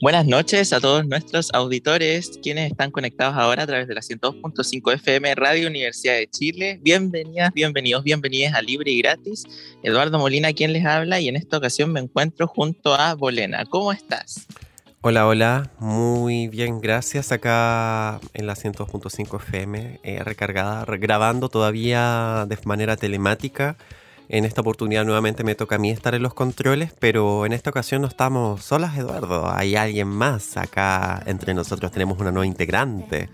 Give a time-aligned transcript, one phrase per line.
[0.00, 4.94] Buenas noches a todos nuestros auditores, quienes están conectados ahora a través de la 102.5
[4.94, 6.78] FM Radio Universidad de Chile.
[6.80, 9.42] Bienvenidas, bienvenidos, bienvenidas a Libre y Gratis.
[9.82, 13.64] Eduardo Molina, quien les habla, y en esta ocasión me encuentro junto a Bolena.
[13.64, 14.46] ¿Cómo estás?
[15.00, 17.32] Hola, hola, muy bien, gracias.
[17.32, 23.76] Acá en la 102.5 FM, eh, recargada, grabando todavía de manera telemática
[24.28, 27.70] en esta oportunidad nuevamente me toca a mí estar en los controles, pero en esta
[27.70, 29.50] ocasión no estamos solas, Eduardo.
[29.50, 31.90] Hay alguien más acá entre nosotros.
[31.90, 33.30] Tenemos una nueva integrante.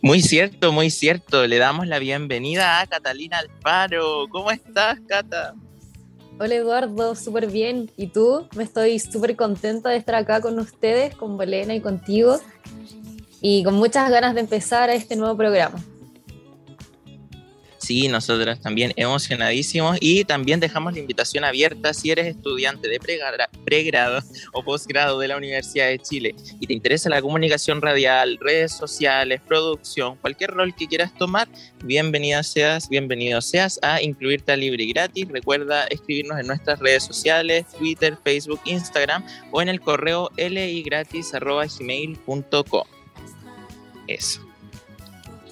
[0.00, 1.46] Muy cierto, muy cierto.
[1.46, 4.26] Le damos la bienvenida a Catalina Alfaro.
[4.30, 5.54] ¿Cómo estás, Cata?
[6.40, 7.90] Hola Eduardo, súper bien.
[7.96, 8.48] ¿Y tú?
[8.56, 12.40] Me estoy súper contenta de estar acá con ustedes, con Bolena y contigo.
[13.42, 15.78] Y con muchas ganas de empezar este nuevo programa.
[17.82, 23.00] Sí, nosotros también emocionadísimos y también dejamos la invitación abierta si eres estudiante de
[23.64, 24.20] pregrado
[24.52, 29.40] o posgrado de la Universidad de Chile y te interesa la comunicación radial, redes sociales,
[29.48, 31.48] producción, cualquier rol que quieras tomar,
[31.82, 35.26] bienvenida seas, bienvenido seas a incluirte a libre y gratis.
[35.28, 42.84] Recuerda escribirnos en nuestras redes sociales, Twitter, Facebook, Instagram o en el correo ligratis.gmail.com.
[44.06, 44.51] Eso.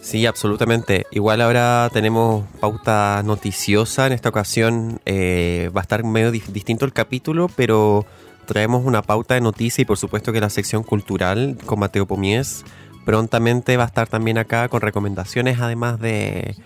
[0.00, 1.06] Sí, absolutamente.
[1.10, 4.06] Igual ahora tenemos pauta noticiosa.
[4.06, 8.06] En esta ocasión eh, va a estar medio distinto el capítulo, pero
[8.46, 12.64] traemos una pauta de noticia y por supuesto que la sección cultural con Mateo Pomies
[13.04, 16.56] prontamente va a estar también acá con recomendaciones además de,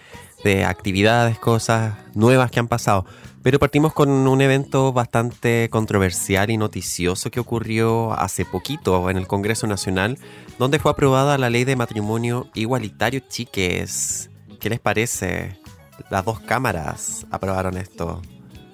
[0.45, 3.05] de actividades, cosas nuevas que han pasado.
[3.45, 9.27] Pero partimos con un evento bastante controversial y noticioso que ocurrió hace poquito en el
[9.27, 10.19] Congreso Nacional,
[10.59, 14.31] donde fue aprobada la ley de matrimonio igualitario, chiques.
[14.61, 15.61] ¿Qué les parece?
[16.09, 18.23] Las dos cámaras aprobaron esto.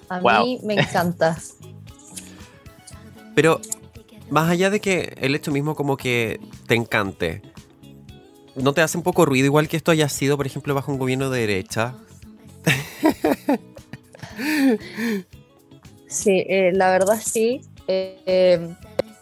[0.09, 1.37] A mí me encanta.
[3.35, 3.61] Pero
[4.31, 6.39] más allá de que el hecho mismo como que
[6.69, 7.43] te encante,
[8.55, 10.99] ¿no te hace un poco ruido igual que esto haya sido, por ejemplo, bajo un
[10.99, 11.97] gobierno de derecha?
[16.11, 18.75] Sí, eh, la verdad sí, eh,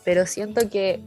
[0.04, 1.00] pero siento que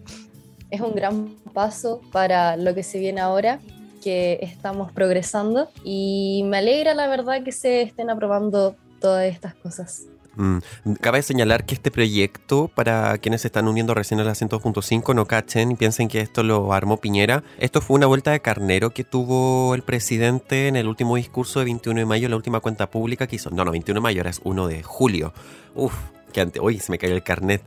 [0.69, 3.59] es un gran paso para lo que se viene ahora,
[4.03, 10.03] que estamos progresando y me alegra la verdad que se estén aprobando todas estas cosas.
[10.35, 10.59] Mm.
[11.01, 15.25] Cabe señalar que este proyecto, para quienes se están uniendo recién a la 102.5, no
[15.25, 17.43] cachen y piensen que esto lo armó Piñera.
[17.59, 21.65] Esto fue una vuelta de carnero que tuvo el presidente en el último discurso de
[21.65, 23.49] 21 de mayo, la última cuenta pública que hizo.
[23.49, 25.33] No, no, 21 de mayo, ahora es 1 de julio.
[25.75, 25.93] Uf,
[26.31, 26.61] que antes.
[26.61, 27.61] Uy, se me cayó el carnet.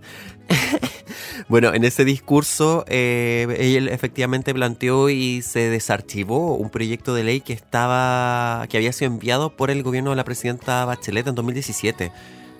[1.49, 7.41] bueno, en ese discurso, eh, él efectivamente planteó y se desarchivó un proyecto de ley
[7.43, 8.67] que estaba.
[8.69, 12.11] que había sido enviado por el gobierno de la presidenta Bachelet en 2017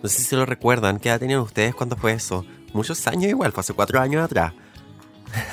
[0.05, 0.99] no sé si se lo recuerdan.
[0.99, 2.45] ¿Qué edad tenían ustedes cuando fue eso?
[2.75, 4.53] Muchos años igual, fue hace cuatro años atrás.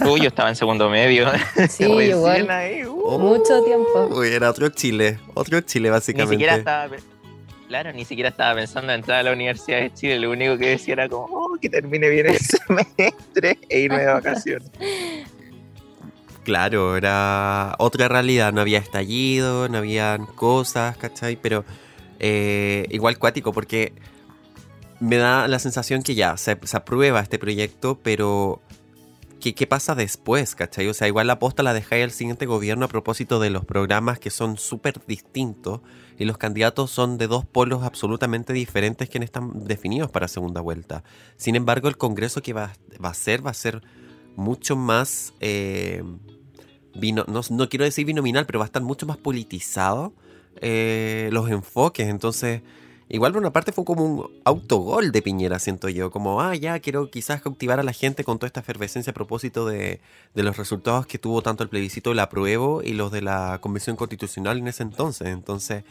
[0.02, 1.32] Uy, yo estaba en segundo medio.
[1.70, 2.50] Sí, igual.
[2.86, 3.18] Uh.
[3.18, 4.10] Mucho tiempo.
[4.12, 5.20] Uy, era otro Chile.
[5.36, 6.36] Otro Chile, básicamente.
[6.36, 6.98] Ni siquiera estaba...
[7.70, 10.20] Claro, ni siquiera estaba pensando en entrar a la Universidad de Chile.
[10.20, 12.38] Lo único que decía era como, oh, que termine bien el
[12.68, 14.70] semestre e irme de vacaciones.
[16.44, 18.52] Claro, era otra realidad.
[18.52, 21.38] No había estallido, no habían cosas, ¿cachai?
[21.38, 21.64] Pero
[22.20, 23.94] eh, igual cuático, porque
[25.02, 28.62] me da la sensación que ya se, aprueba este proyecto, pero
[29.40, 30.88] ¿qué, ¿qué, pasa después, cachai?
[30.88, 34.20] O sea, igual la posta la dejáis al siguiente gobierno a propósito de los programas
[34.20, 35.82] que son súper distintos
[36.20, 41.04] y los candidatos son de dos polos absolutamente diferentes que están definidos para segunda vuelta.
[41.36, 43.82] Sin embargo, el Congreso que va, a ser, va a ser
[44.36, 45.34] mucho más...
[45.40, 46.04] Eh,
[46.94, 50.14] no, no, quiero decir binominal, pero va a estar mucho más politizado
[50.58, 52.08] eh, los enfoques.
[52.08, 52.62] Entonces
[53.13, 56.79] Igual por una parte fue como un autogol de Piñera, siento yo, como, ah, ya
[56.79, 59.99] quiero quizás cautivar a la gente con toda esta efervescencia a propósito de,
[60.34, 64.59] los resultados que tuvo tanto el plebiscito del apruebo y los de la Convención Constitucional
[64.59, 65.28] en ese entonces.
[65.28, 65.84] Entonces,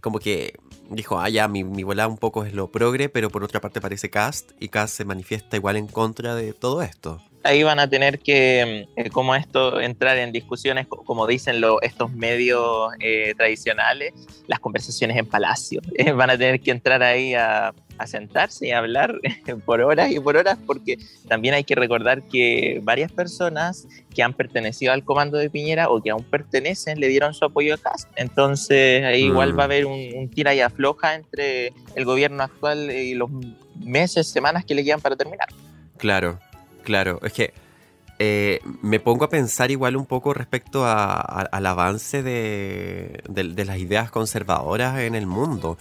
[0.00, 0.58] como que
[0.88, 3.82] dijo, ah, ya, mi, mi volada un poco es lo progre, pero por otra parte
[3.82, 7.88] parece Cast y Cast se manifiesta igual en contra de todo esto ahí van a
[7.88, 14.12] tener que, eh, como esto, entrar en discusiones, como dicen estos medios eh, tradicionales,
[14.46, 15.80] las conversaciones en palacio.
[16.16, 19.20] van a tener que entrar ahí a, a sentarse y a hablar
[19.64, 20.98] por horas y por horas, porque
[21.28, 26.02] también hay que recordar que varias personas que han pertenecido al comando de Piñera o
[26.02, 28.08] que aún pertenecen le dieron su apoyo a Cast.
[28.16, 29.58] Entonces ahí igual Mm.
[29.58, 33.30] va a haber un, un tira y afloja entre el gobierno actual y los
[33.84, 35.48] meses, semanas que le quedan para terminar.
[35.98, 36.38] Claro,
[36.82, 37.20] claro.
[37.22, 37.54] Es que
[38.18, 45.00] eh, me pongo a pensar igual un poco respecto al avance de las ideas conservadoras
[45.00, 45.78] en el mundo.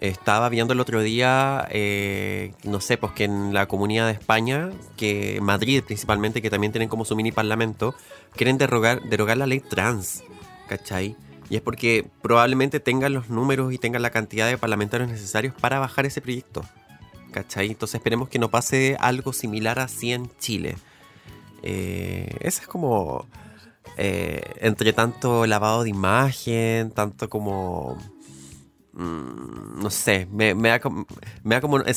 [0.00, 4.70] Estaba viendo el otro día, eh, no sé, pues que en la comunidad de España,
[4.98, 7.94] que Madrid principalmente, que también tienen como su mini parlamento,
[8.36, 10.22] quieren derogar, derogar la ley trans,
[10.68, 11.16] ¿cachai?
[11.48, 15.78] Y es porque probablemente tengan los números y tengan la cantidad de parlamentarios necesarios para
[15.78, 16.62] bajar ese proyecto.
[17.34, 17.66] ¿Cachai?
[17.66, 20.76] Entonces esperemos que no pase algo similar así en Chile.
[21.64, 23.26] Eh, ese es como...
[23.96, 27.98] eh, entre tanto lavado de imagen, tanto como...
[28.92, 31.06] mm, no sé, me, me como-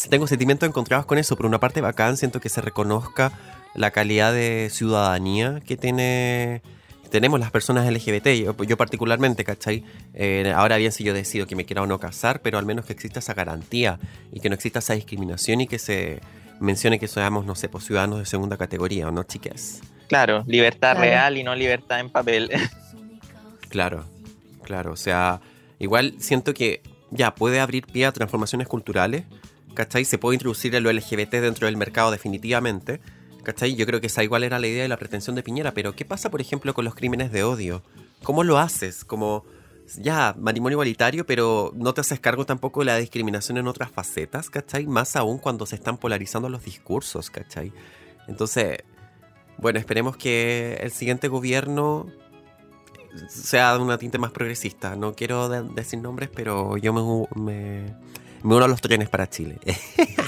[0.10, 1.36] Tengo sentimientos encontrados con eso.
[1.36, 3.32] Por una parte bacán, siento que se reconozca
[3.76, 6.64] la calidad de ciudadanía que tiene...
[7.10, 9.84] Tenemos las personas LGBT, yo, yo particularmente, ¿cachai?
[10.14, 12.86] Eh, ahora bien, si yo decido que me quiera o no casar, pero al menos
[12.86, 14.00] que exista esa garantía
[14.32, 16.20] y que no exista esa discriminación y que se
[16.60, 19.82] mencione que seamos, no sé, pues ciudadanos de segunda categoría, ¿o no, chiques?
[20.08, 21.02] Claro, libertad Claro.
[21.02, 22.50] real y no libertad en papel.
[23.70, 24.06] Claro,
[24.64, 25.42] claro, o sea,
[25.78, 26.82] igual siento que
[27.12, 29.24] ya puede abrir pie a transformaciones culturales,
[29.74, 30.06] ¿cachai?
[30.06, 33.02] Se puede introducir el LGBT dentro del mercado definitivamente,
[33.48, 33.76] ¿cachai?
[33.76, 36.04] Yo creo que esa igual era la idea y la pretensión de Piñera, pero ¿qué
[36.04, 37.82] pasa, por ejemplo, con los crímenes de odio?
[38.24, 39.06] ¿Cómo lo haces?
[39.06, 39.46] Como,
[39.98, 44.50] ya, matrimonio igualitario, pero no te haces cargo tampoco de la discriminación en otras facetas,
[44.50, 44.86] ¿cachai?
[44.86, 47.72] Más aún cuando se están polarizando los discursos, ¿cachai?
[48.28, 48.80] Entonces,
[49.58, 52.08] bueno, esperemos que el siguiente gobierno
[53.30, 54.96] sea de una tinte más progresista.
[54.98, 57.92] No quiero de- decir nombres, pero yo me,
[58.44, 59.58] me uno a los trenes para Chile.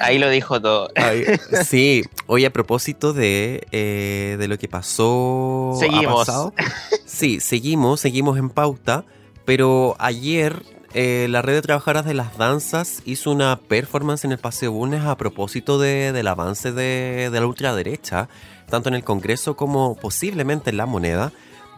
[0.00, 0.90] Ahí lo dijo todo.
[0.96, 1.24] Ay,
[1.64, 5.72] sí, hoy a propósito de, eh, de lo que pasó.
[5.74, 6.26] ha Seguimos.
[6.26, 6.54] pasado,
[7.06, 9.04] sí, seguimos, seguimos en pauta,
[9.44, 10.62] pero ayer
[10.94, 15.04] eh, la red de trabajadoras de las danzas hizo una performance en el Paseo Bulnes
[15.04, 18.28] a propósito de- del avance de, de la ultraderecha,
[18.68, 21.32] tanto en el Congreso como posiblemente en la moneda,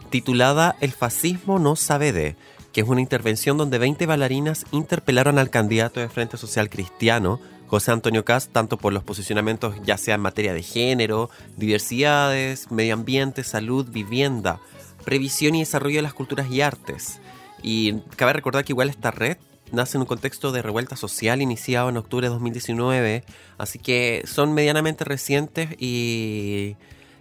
[0.09, 2.35] titulada El fascismo no sabe de,
[2.71, 7.39] que es una intervención donde 20 bailarinas interpelaron al candidato de Frente Social Cristiano,
[7.73, 12.93] José Antonio Cast, tanto por los posicionamientos ya sea en materia de género, diversidades, medio
[12.93, 14.59] ambiente, salud, vivienda,
[15.03, 17.19] previsión y desarrollo de las culturas y artes.
[17.63, 19.37] Y cabe recordar que igual esta red
[19.71, 23.23] nace en un contexto de revuelta social iniciado en octubre de 2019,
[23.57, 26.75] así que son medianamente recientes y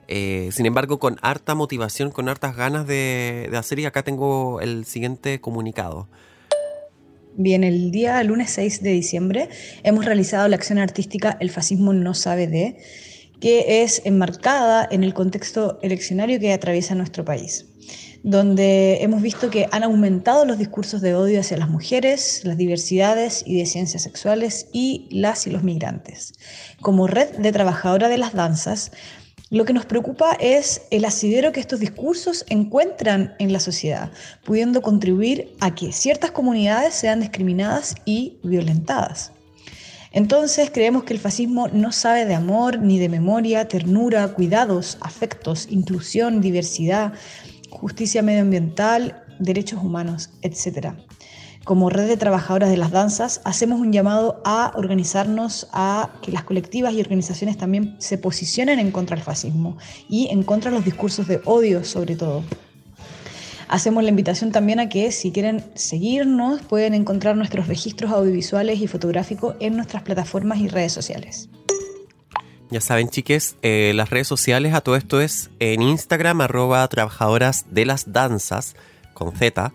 [0.06, 4.60] eh, sin embargo con harta motivación, con hartas ganas de, de hacer y acá tengo
[4.60, 6.08] el siguiente comunicado.
[7.36, 9.48] Bien, el día lunes 6 de diciembre
[9.84, 12.76] hemos realizado la acción artística El fascismo no sabe de,
[13.40, 17.64] que es enmarcada en el contexto eleccionario que atraviesa nuestro país,
[18.22, 23.42] donde hemos visto que han aumentado los discursos de odio hacia las mujeres, las diversidades
[23.46, 26.34] y de ciencias sexuales y las y los migrantes.
[26.82, 28.92] Como red de trabajadora de las danzas,
[29.52, 34.10] lo que nos preocupa es el asidero que estos discursos encuentran en la sociedad,
[34.44, 39.30] pudiendo contribuir a que ciertas comunidades sean discriminadas y violentadas.
[40.10, 45.68] Entonces creemos que el fascismo no sabe de amor, ni de memoria, ternura, cuidados, afectos,
[45.70, 47.12] inclusión, diversidad,
[47.68, 50.94] justicia medioambiental, derechos humanos, etc.
[51.64, 56.42] Como red de trabajadoras de las danzas, hacemos un llamado a organizarnos, a que las
[56.42, 59.78] colectivas y organizaciones también se posicionen en contra del fascismo
[60.08, 62.42] y en contra de los discursos de odio sobre todo.
[63.68, 68.88] Hacemos la invitación también a que si quieren seguirnos pueden encontrar nuestros registros audiovisuales y
[68.88, 71.48] fotográficos en nuestras plataformas y redes sociales.
[72.70, 77.66] Ya saben, chiques, eh, las redes sociales a todo esto es en Instagram, arroba trabajadoras
[77.70, 78.74] de las danzas,
[79.14, 79.72] con Z,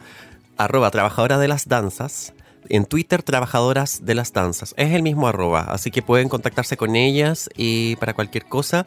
[0.57, 2.33] arroba trabajadoras de las danzas,
[2.69, 4.73] en Twitter, trabajadoras de las danzas.
[4.77, 8.85] Es el mismo arroba, así que pueden contactarse con ellas y para cualquier cosa.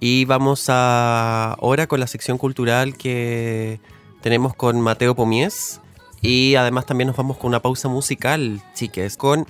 [0.00, 3.80] Y vamos a ahora con la sección cultural que
[4.20, 5.80] tenemos con Mateo Pomies.
[6.20, 9.46] Y además también nos vamos con una pausa musical, chiques, con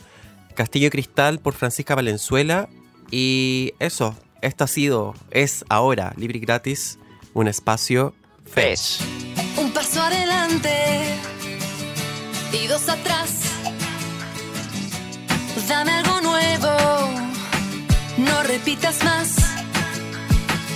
[0.54, 2.68] Castillo de Cristal por Francisca Valenzuela.
[3.10, 6.98] Y eso, esto ha sido, es ahora, libre y gratis,
[7.34, 8.14] un espacio
[8.44, 9.00] Fesh.
[9.58, 11.31] Un paso adelante
[12.88, 13.30] atrás.
[15.68, 16.68] Dame algo nuevo,
[18.18, 19.36] no repitas más.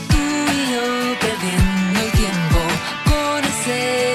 [0.08, 0.84] Tú y yo
[1.20, 2.58] perdiendo el tiempo
[3.04, 4.05] con ese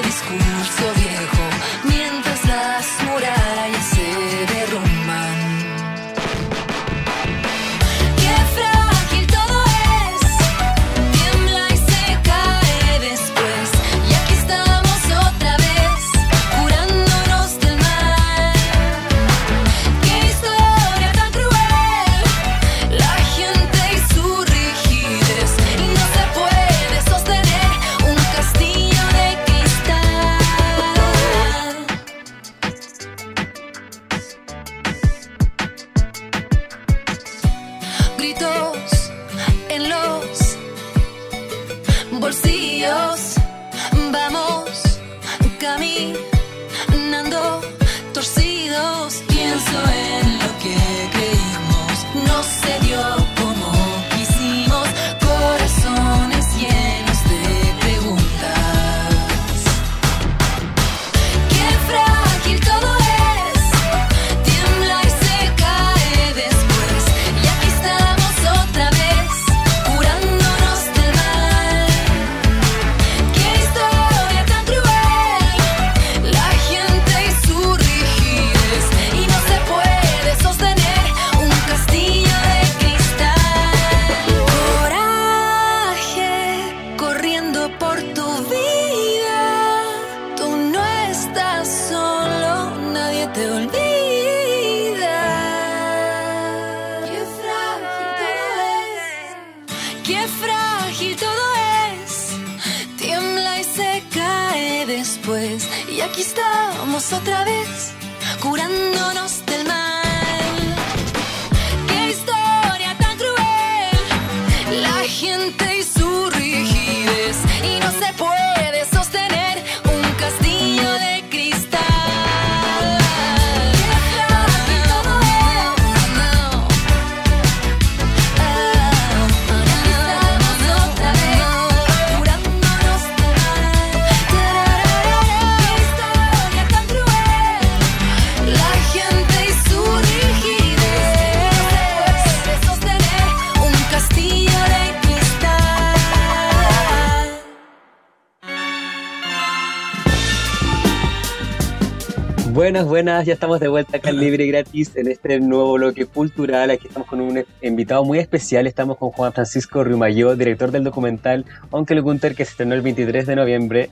[152.62, 156.06] Buenas, buenas, ya estamos de vuelta acá en Libre y Gratis en este nuevo bloque
[156.06, 156.70] cultural.
[156.70, 158.68] Aquí estamos con un invitado muy especial.
[158.68, 163.26] Estamos con Juan Francisco Riumayó, director del documental Onkel Gunter, que se estrenó el 23
[163.26, 163.90] de noviembre.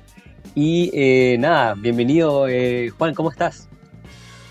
[0.54, 3.68] Y eh, nada, bienvenido, eh, Juan, ¿cómo estás?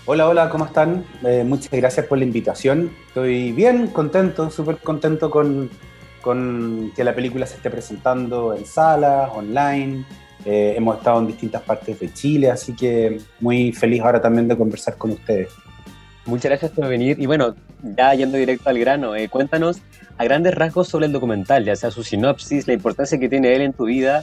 [0.04, 1.06] Hola, hola, ¿cómo están?
[1.24, 2.90] Eh, muchas gracias por la invitación.
[3.08, 5.70] Estoy bien contento, súper contento con,
[6.20, 10.04] con que la película se esté presentando en salas, online.
[10.44, 14.56] Eh, hemos estado en distintas partes de Chile, así que muy feliz ahora también de
[14.56, 15.50] conversar con ustedes.
[16.26, 17.18] Muchas gracias por venir.
[17.18, 19.78] Y bueno, ya yendo directo al grano, eh, cuéntanos
[20.16, 23.62] a grandes rasgos sobre el documental, ya sea su sinopsis, la importancia que tiene él
[23.62, 24.22] en tu vida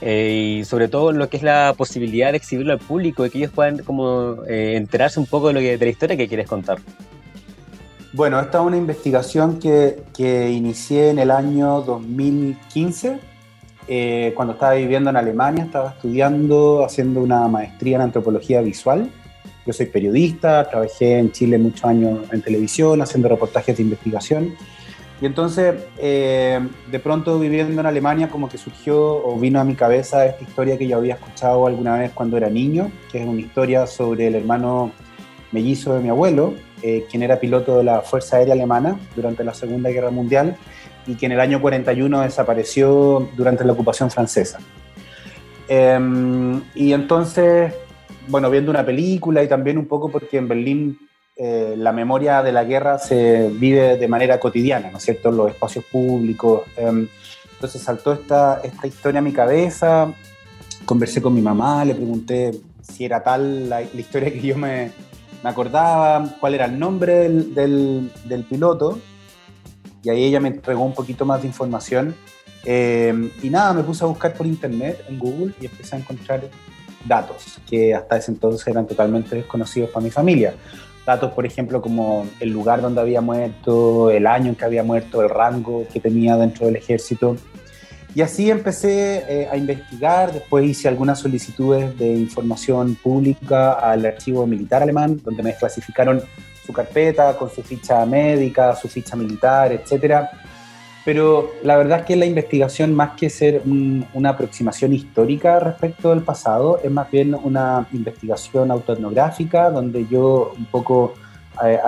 [0.00, 3.38] eh, y sobre todo lo que es la posibilidad de exhibirlo al público y que
[3.38, 6.48] ellos puedan como eh, enterarse un poco de, lo que, de la historia que quieres
[6.48, 6.78] contar.
[8.12, 13.18] Bueno, esta es una investigación que, que inicié en el año 2015,
[13.88, 19.10] eh, cuando estaba viviendo en Alemania, estaba estudiando, haciendo una maestría en antropología visual.
[19.66, 24.54] Yo soy periodista, trabajé en Chile muchos años en televisión, haciendo reportajes de investigación.
[25.20, 26.58] Y entonces, eh,
[26.90, 30.76] de pronto viviendo en Alemania, como que surgió o vino a mi cabeza esta historia
[30.76, 34.34] que yo había escuchado alguna vez cuando era niño, que es una historia sobre el
[34.34, 34.90] hermano
[35.52, 39.54] mellizo de mi abuelo, eh, quien era piloto de la Fuerza Aérea Alemana durante la
[39.54, 40.56] Segunda Guerra Mundial
[41.06, 44.58] y que en el año 41 desapareció durante la ocupación francesa.
[45.68, 47.72] Eh, y entonces,
[48.28, 50.98] bueno, viendo una película y también un poco porque en Berlín
[51.36, 55.36] eh, la memoria de la guerra se vive de manera cotidiana, ¿no es cierto?, en
[55.38, 56.62] los espacios públicos.
[56.76, 57.08] Eh,
[57.54, 60.12] entonces saltó esta, esta historia a mi cabeza,
[60.84, 64.90] conversé con mi mamá, le pregunté si era tal la, la historia que yo me,
[65.42, 68.98] me acordaba, cuál era el nombre del, del, piloto,
[70.02, 72.14] y ahí ella me entregó un poquito más de información.
[72.64, 76.42] Eh, y nada, me puse a buscar por internet, en Google, y empecé a encontrar
[77.06, 80.54] datos que hasta ese entonces eran totalmente desconocidos para mi familia.
[81.04, 85.20] Datos, por ejemplo, como el lugar donde había muerto, el año en que había muerto,
[85.22, 87.36] el rango que tenía dentro del ejército.
[88.14, 94.46] Y así empecé eh, a investigar, después hice algunas solicitudes de información pública al archivo
[94.46, 96.20] militar alemán, donde me desclasificaron
[96.66, 100.30] su carpeta con su ficha médica, su ficha militar, etcétera.
[101.04, 106.10] Pero la verdad es que la investigación, más que ser un- una aproximación histórica respecto
[106.10, 111.14] del pasado, es más bien una investigación autoetnográfica, donde yo un poco
[111.64, 111.78] eh,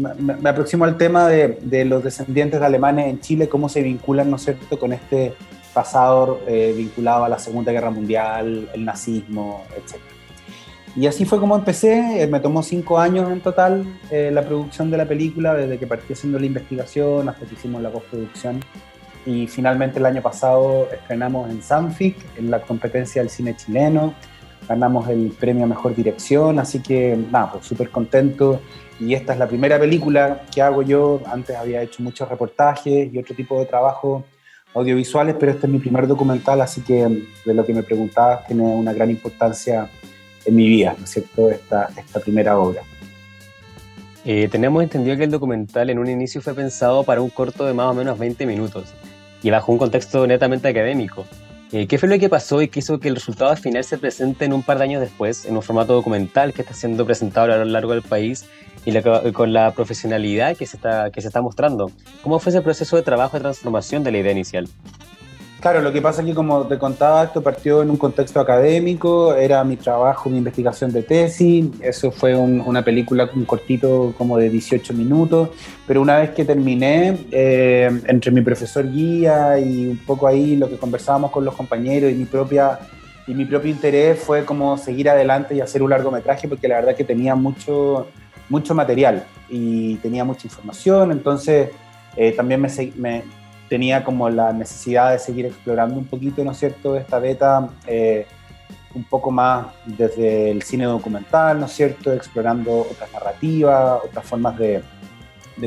[0.00, 3.82] me, me aproximo al tema de, de los descendientes de alemanes en Chile, cómo se
[3.82, 5.34] vinculan, ¿no es cierto?, con este
[5.72, 10.00] pasado eh, vinculado a la Segunda Guerra Mundial, el nazismo, etc.
[10.96, 14.90] Y así fue como empecé, eh, me tomó cinco años en total eh, la producción
[14.90, 18.60] de la película, desde que partí haciendo la investigación hasta que hicimos la postproducción.
[19.26, 24.14] Y finalmente el año pasado estrenamos en Sanfic, en la competencia del cine chileno,
[24.68, 28.60] ganamos el premio a Mejor Dirección, así que nada, pues súper contento.
[29.00, 33.18] Y esta es la primera película que hago yo, antes había hecho muchos reportajes y
[33.18, 34.24] otro tipo de trabajo
[34.74, 38.62] audiovisuales, pero este es mi primer documental, así que de lo que me preguntabas tiene
[38.62, 39.88] una gran importancia
[40.44, 42.82] en mi vida, ¿no es cierto?, esta, esta primera obra.
[44.24, 47.72] Eh, tenemos entendido que el documental en un inicio fue pensado para un corto de
[47.72, 48.92] más o menos 20 minutos
[49.42, 51.24] y bajo un contexto netamente académico.
[51.72, 54.44] Eh, ¿Qué fue lo que pasó y qué hizo que el resultado final se presente
[54.44, 57.58] en un par de años después en un formato documental que está siendo presentado a
[57.58, 58.46] lo largo del país
[58.84, 61.92] y con la profesionalidad que se, está, que se está mostrando?
[62.22, 64.68] ¿Cómo fue ese proceso de trabajo de transformación de la idea inicial?
[65.60, 69.34] Claro, lo que pasa es que como te contaba, esto partió en un contexto académico,
[69.34, 74.38] era mi trabajo, mi investigación de tesis, eso fue un- una película, un cortito como
[74.38, 75.50] de 18 minutos,
[75.86, 80.66] pero una vez que terminé, eh, entre mi profesor guía y un poco ahí lo
[80.70, 82.78] que conversábamos con los compañeros y mi propia
[83.26, 86.96] y mi propio interés fue como seguir adelante y hacer un largometraje porque la verdad
[86.96, 88.06] que tenía mucho,
[88.48, 91.68] mucho material y tenía mucha información, entonces
[92.16, 93.22] eh, también me, me,
[93.70, 98.26] tenía como la necesidad de seguir explorando un poquito, ¿no es cierto?, esta beta eh,
[98.94, 102.12] un poco más desde el cine documental, ¿no es cierto?
[102.12, 104.82] Explorando otras narrativas, otras formas de,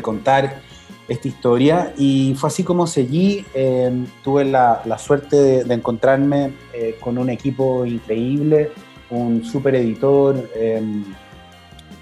[0.01, 0.59] contar
[1.07, 1.93] esta historia.
[1.97, 3.45] Y fue así como seguí.
[3.53, 8.71] eh, tuve la, suerte de, encontrarme eh, con un equipo increíble,
[9.09, 10.81] un super editor, eh,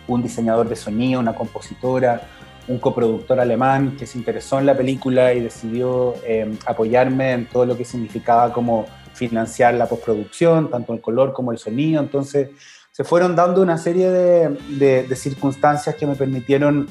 [0.08, 2.28] un diseñador de sonido, una compositora,
[2.68, 7.66] un coproductor alemán que se interesó en la película y decidió eh, apoyarme en todo
[7.66, 12.02] lo que significaba como financiar la postproducción, tanto el color como el sonido.
[12.02, 12.50] Entonces
[12.92, 16.88] se fueron dando una serie de, circunstancias que me permitieron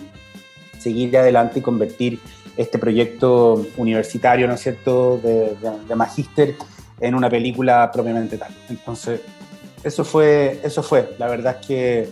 [0.78, 2.18] seguir adelante y convertir
[2.56, 6.56] este proyecto universitario, ¿no es cierto?, de, de, de magíster
[7.00, 8.54] en una película propiamente tal.
[8.68, 9.20] Entonces,
[9.82, 11.14] eso fue, eso fue.
[11.18, 12.10] La verdad es que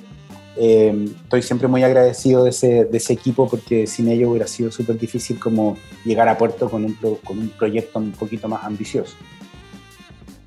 [0.57, 4.73] eh, estoy siempre muy agradecido de ese, de ese equipo porque sin ello hubiera sido
[4.73, 9.17] súper difícil como llegar a puerto con un, con un proyecto un poquito más ambicioso.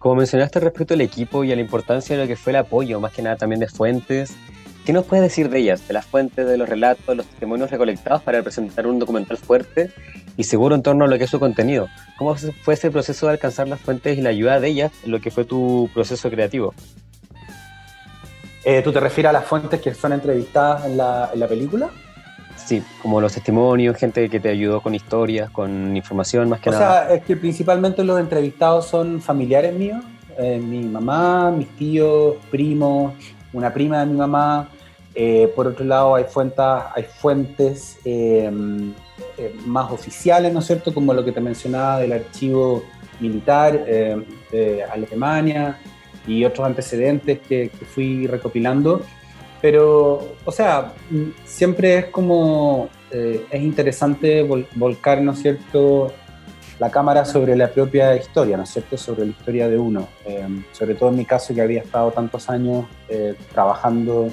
[0.01, 2.99] Como mencionaste respecto al equipo y a la importancia de lo que fue el apoyo,
[2.99, 4.33] más que nada también de fuentes,
[4.83, 7.69] ¿qué nos puedes decir de ellas, de las fuentes, de los relatos, de los testimonios
[7.69, 9.91] recolectados para presentar un documental fuerte
[10.37, 11.87] y seguro en torno a lo que es su contenido?
[12.17, 15.21] ¿Cómo fue ese proceso de alcanzar las fuentes y la ayuda de ellas en lo
[15.21, 16.73] que fue tu proceso creativo?
[18.63, 21.89] Eh, ¿Tú te refieres a las fuentes que son entrevistadas en la, en la película?
[22.55, 26.73] Sí, como los testimonios, gente que te ayudó con historias, con información más que o
[26.73, 27.05] nada.
[27.07, 30.03] sea, es que principalmente los entrevistados son familiares míos,
[30.37, 33.13] eh, mi mamá, mis tíos, primos,
[33.53, 34.69] una prima de mi mamá.
[35.13, 38.49] Eh, por otro lado, hay fuentes, hay fuentes eh,
[39.37, 40.93] eh, más oficiales, ¿no es cierto?
[40.93, 42.83] Como lo que te mencionaba del archivo
[43.19, 45.77] militar de Alemania
[46.27, 49.01] y otros antecedentes que, que fui recopilando.
[49.61, 56.11] Pero, o sea, mm, siempre es como, eh, es interesante vol- volcar, ¿no es cierto?,
[56.79, 60.07] la cámara sobre la propia historia, ¿no es cierto?, sobre la historia de uno.
[60.25, 64.29] Eh, sobre todo en mi caso, que había estado tantos años eh, trabajando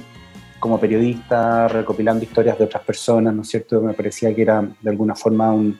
[0.58, 4.90] como periodista, recopilando historias de otras personas, ¿no es cierto?, me parecía que era de
[4.90, 5.78] alguna forma un,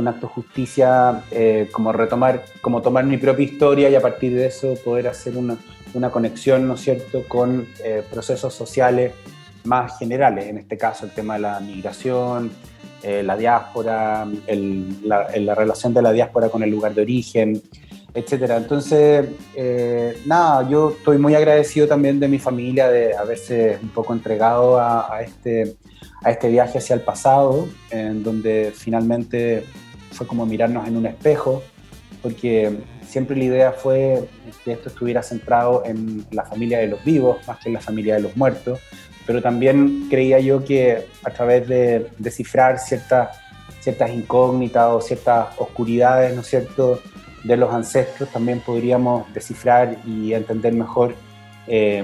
[0.00, 4.34] un acto de justicia, eh, como retomar, como tomar mi propia historia y a partir
[4.34, 5.56] de eso poder hacer una,
[5.94, 9.12] una conexión, ¿no es cierto?, con eh, procesos sociales
[9.64, 12.50] más generales, en este caso el tema de la migración,
[13.02, 14.26] eh, la diáspora,
[15.04, 17.62] la, la relación de la diáspora con el lugar de origen,
[18.14, 18.56] etcétera.
[18.56, 19.28] Entonces,
[20.26, 25.20] nada, yo estoy muy agradecido también de mi familia de haberse un poco entregado a
[25.22, 25.76] este,
[26.22, 29.64] a este viaje hacia el pasado, en donde finalmente
[30.10, 31.62] fue como mirarnos en un espejo,
[32.22, 34.28] porque siempre la idea fue
[34.64, 38.14] que esto estuviera centrado en la familia de los vivos más que en la familia
[38.14, 38.80] de los muertos,
[39.26, 43.38] pero también creía yo que a través de descifrar ciertas,
[43.80, 47.00] ciertas incógnitas o ciertas oscuridades, ¿no es cierto?,
[47.44, 51.14] de los ancestros, también podríamos descifrar y entender mejor
[51.68, 52.02] eh,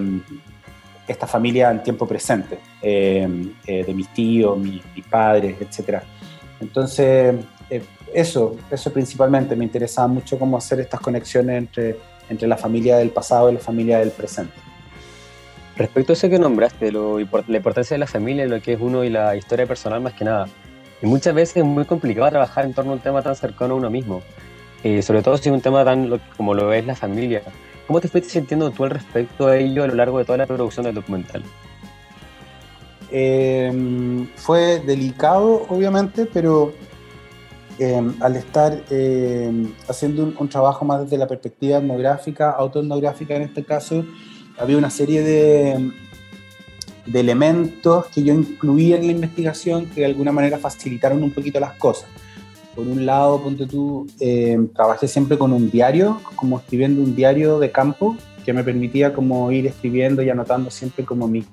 [1.07, 3.29] esta familia en tiempo presente, eh,
[3.67, 6.03] eh, de mis tíos, mis, mis padres, etc.
[6.61, 7.35] Entonces,
[7.71, 7.83] eh,
[8.15, 11.97] eso, eso principalmente, me interesaba mucho cómo hacer estas conexiones entre,
[12.31, 14.55] entre la familia del pasado y la familia del presente.
[15.77, 19.03] Respecto a eso que nombraste, lo la importancia de la familia, lo que es uno
[19.03, 20.47] y la historia personal más que nada.
[21.03, 23.77] Y muchas veces es muy complicado trabajar en torno a un tema tan cercano a
[23.77, 24.23] uno mismo,
[24.85, 27.41] Eh, sobre todo si es un tema tan lo- como lo es la familia.
[27.87, 30.47] ¿Cómo te fuiste sintiendo tú al respecto a ello a lo largo de toda la
[30.47, 31.43] producción del documental?
[33.11, 33.73] Eh,
[34.37, 36.75] fue delicado, obviamente, pero
[37.79, 43.65] eh, al estar eh, haciendo un, trabajo más desde la perspectiva etnográfica, autoetnográfica en este
[43.65, 44.05] caso,
[44.59, 45.91] había una serie de,
[47.07, 51.61] de elementos que yo incluía en la investigación que de alguna manera facilitaron un poquito
[51.61, 52.09] las cosas.
[52.75, 57.59] Por un lado, ponte tú, eh, trabajé siempre con un diario, como escribiendo un diario
[57.59, 61.45] de campo, que me permitía como ir escribiendo y anotando siempre como mi,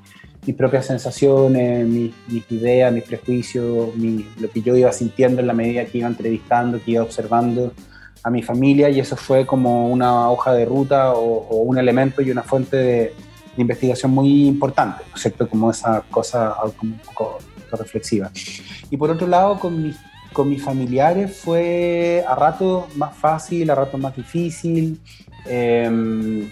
[0.45, 5.47] mis propias sensaciones, mis, mis ideas, mis prejuicios, mi- lo que yo iba sintiendo en
[5.47, 7.73] la medida que iba entrevistando, que iba observando
[8.23, 12.21] a mi familia y eso fue como una hoja de ruta o, o un elemento
[12.21, 12.93] y una fuente de,
[13.55, 15.47] de investigación muy importante, ¿no es cierto?
[15.49, 17.37] Como esa cosa como un poco
[17.71, 18.31] reflexiva.
[18.89, 19.95] Y por otro lado, con mis,
[20.33, 24.99] con mis familiares fue a rato más fácil, a rato más difícil.
[25.47, 26.49] Em,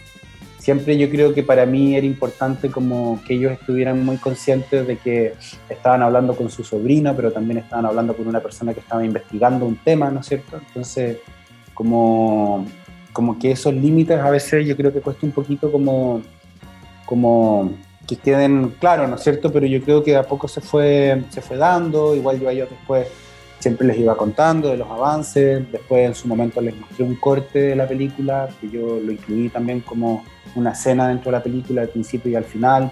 [0.69, 4.97] siempre yo creo que para mí era importante como que ellos estuvieran muy conscientes de
[4.97, 5.33] que
[5.67, 9.65] estaban hablando con su sobrino, pero también estaban hablando con una persona que estaba investigando
[9.65, 10.61] un tema, ¿no es cierto?
[10.67, 11.17] Entonces,
[11.73, 12.67] como,
[13.11, 16.21] como que esos límites a veces yo creo que cuesta un poquito como,
[17.03, 17.71] como
[18.07, 19.51] que queden claros, ¿no es cierto?
[19.51, 22.69] Pero yo creo que a poco se fue, se fue dando, igual yo a ellos
[22.69, 23.07] después
[23.59, 27.59] siempre les iba contando de los avances, después en su momento les mostré un corte
[27.59, 30.23] de la película, que yo lo incluí también como
[30.55, 32.91] una escena dentro de la película, al principio y al final.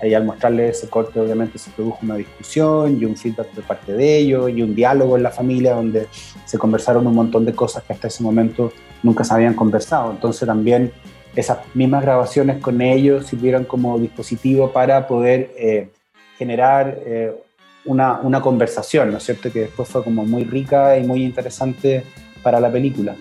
[0.00, 3.92] Ahí al mostrarles ese corte obviamente se produjo una discusión y un feedback de parte
[3.92, 6.06] de ellos y un diálogo en la familia donde
[6.44, 10.12] se conversaron un montón de cosas que hasta ese momento nunca se habían conversado.
[10.12, 10.92] Entonces también
[11.34, 15.90] esas mismas grabaciones con ellos sirvieron como dispositivo para poder eh,
[16.36, 17.32] generar eh,
[17.84, 19.50] una, una, conversación, ¿no es cierto?
[19.52, 22.04] Que después fue como muy rica y muy interesante
[22.42, 23.16] para la película.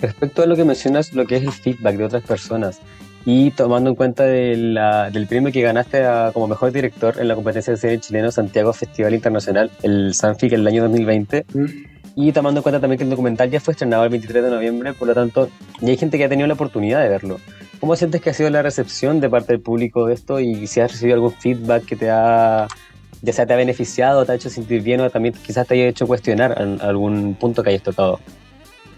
[0.00, 2.80] Respecto a lo que mencionas, lo que es el feedback de otras personas,
[3.26, 7.28] y tomando en cuenta de la, del premio que ganaste a, como mejor director en
[7.28, 11.64] la competencia de cine chileno Santiago Festival Internacional, el Sanfic, el año 2020, mm.
[12.16, 14.92] y tomando en cuenta también que el documental ya fue estrenado el 23 de noviembre,
[14.92, 15.48] por lo tanto,
[15.80, 17.40] ya hay gente que ha tenido la oportunidad de verlo.
[17.80, 20.80] ¿Cómo sientes que ha sido la recepción de parte del público de esto y si
[20.80, 22.68] has recibido algún feedback que te ha,
[23.24, 25.86] ya sea te ha beneficiado, te ha hecho sentir bien o también quizás te haya
[25.86, 28.20] hecho cuestionar algún punto que hayas tocado?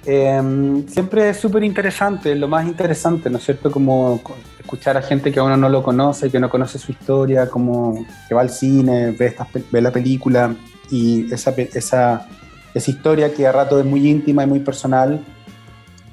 [0.04, 3.70] Eh, siempre es súper interesante, lo más interesante, ¿no es cierto?
[3.70, 4.20] Como
[4.60, 8.04] escuchar a gente que a uno no lo conoce, que no conoce su historia, como
[8.28, 10.54] que va al cine, ve, esta, ve la película
[10.90, 12.28] y esa, esa,
[12.72, 15.24] esa historia que a rato es muy íntima y muy personal,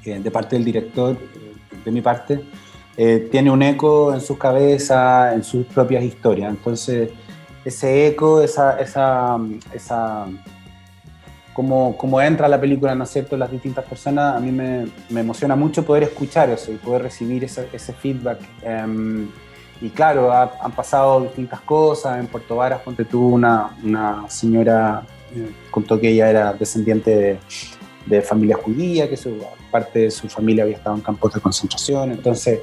[0.04, 1.16] eh, de parte del director,
[1.84, 2.40] de mi parte,
[2.96, 6.50] eh, tiene un eco en su cabeza, en sus propias historias.
[6.50, 7.10] Entonces,
[7.64, 9.38] ese eco, esa, esa,
[9.72, 10.26] esa
[11.54, 15.56] cómo, entra la película, ¿no es cierto?, las distintas personas, a mí me, me emociona
[15.56, 18.40] mucho poder escuchar eso y poder recibir ese, ese feedback.
[18.62, 19.28] Em,
[19.80, 22.18] y claro, han pasado distintas cosas.
[22.18, 27.38] En Puerto Varas, ponte tú, una, una señora eh, contó que ella era descendiente de,
[28.06, 32.12] de familia judía, que su, parte de su familia había estado en campos de concentración.
[32.12, 32.60] Entonces,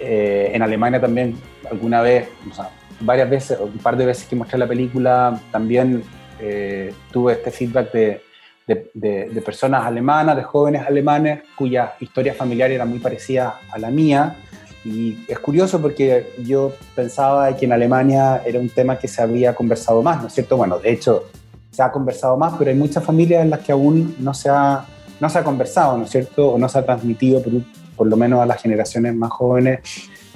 [0.00, 1.38] eh, en Alemania también,
[1.70, 2.70] alguna vez, o sea,
[3.02, 6.02] varias veces, un par de veces que mostré la película, también
[6.40, 8.22] eh, tuve este feedback de,
[8.66, 14.36] de, personas alemanas, de jóvenes alemanes, cuya historia familiar era muy parecida a la mía.
[14.84, 19.54] Y es curioso porque yo pensaba que en Alemania era un tema que se había
[19.54, 20.56] conversado más, ¿no es cierto?
[20.56, 21.24] Bueno, de hecho,
[21.70, 24.84] se ha conversado más, pero hay muchas familias en las que aún no se ha,
[25.20, 26.50] no se ha conversado, ¿no es cierto?
[26.50, 27.52] O no se ha transmitido, por,
[27.96, 29.80] por lo menos a las generaciones más jóvenes,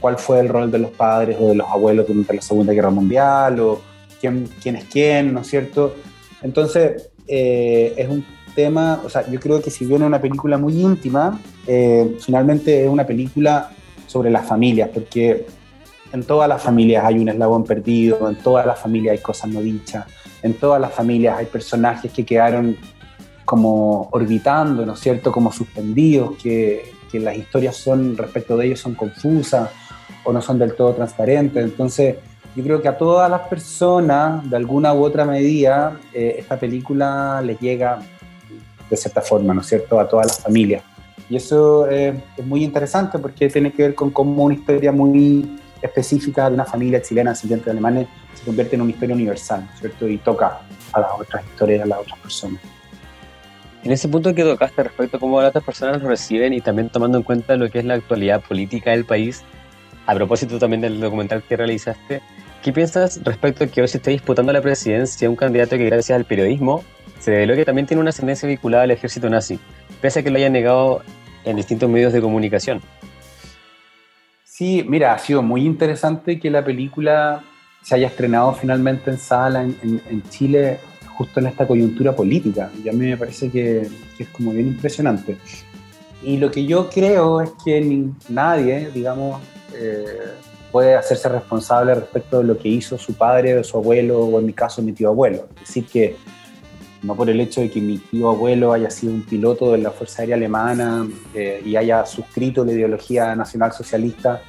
[0.01, 2.91] cuál fue el rol de los padres o de los abuelos durante la Segunda Guerra
[2.91, 3.81] Mundial o
[4.21, 5.95] quién, quién es quién, ¿no es cierto?
[6.43, 10.59] Entonces, eh, es un tema, o sea, yo creo que si bien es una película
[10.59, 13.71] muy íntima, eh, finalmente es una película
[14.07, 15.47] sobre las familias, porque
[16.13, 19.61] en todas las familias hay un eslabón perdido, en todas las familias hay cosas no
[19.61, 20.07] dichas,
[20.43, 22.77] en todas las familias hay personajes que quedaron
[23.45, 28.81] como orbitando, ¿no es cierto?, como suspendidos, que, que las historias son respecto de ellos
[28.81, 29.71] son confusas
[30.25, 31.65] o no son del todo transparentes.
[31.65, 32.17] Entonces,
[32.55, 37.43] yo creo que a todas las personas, de alguna u otra medida, eh, esta película
[37.43, 37.99] les llega
[38.89, 40.83] de cierta forma, ¿no es cierto?, a todas las familias.
[41.29, 45.59] Y eso eh, es muy interesante porque tiene que ver con cómo una historia muy
[45.83, 49.73] específica de una familia chilena, siguiente de alemanes, se convierte en una historia universal, ¿no
[49.75, 50.61] es cierto?, y toca
[50.93, 52.61] a las otras historias, a las otras personas.
[53.85, 56.89] En ese punto que tocaste respecto a cómo las otras personas lo reciben y también
[56.89, 59.45] tomando en cuenta lo que es la actualidad política del país,
[60.07, 62.23] a propósito también del documental que realizaste,
[62.67, 66.17] ¿Qué piensas respecto a que hoy se esté disputando la presidencia un candidato que gracias
[66.17, 66.83] al periodismo
[67.21, 69.61] se reveló que también tiene una ascendencia vinculada al ejército nazi,
[70.01, 71.01] pese a que lo hayan negado
[71.45, 72.83] en distintos medios de comunicación?
[74.43, 77.45] Sí, mira, ha sido muy interesante que la película
[77.83, 80.81] se haya estrenado finalmente en sala en, Chile
[81.15, 82.73] justo en esta coyuntura política.
[82.83, 83.89] Y a mí me parece que,
[84.19, 85.37] es como bien impresionante.
[86.21, 89.41] Y lo que yo creo es que nadie, digamos,
[89.79, 90.05] eh,
[90.73, 94.47] puede hacerse responsable respecto de lo que hizo su padre o su abuelo, o en
[94.47, 95.49] mi caso mi tío abuelo.
[95.57, 96.17] Es decir, que
[97.03, 99.91] no por el hecho de que mi tío abuelo haya sido un piloto de la
[99.91, 104.43] Fuerza Aérea Alemana eh, y haya suscrito la ideología nacional socialista,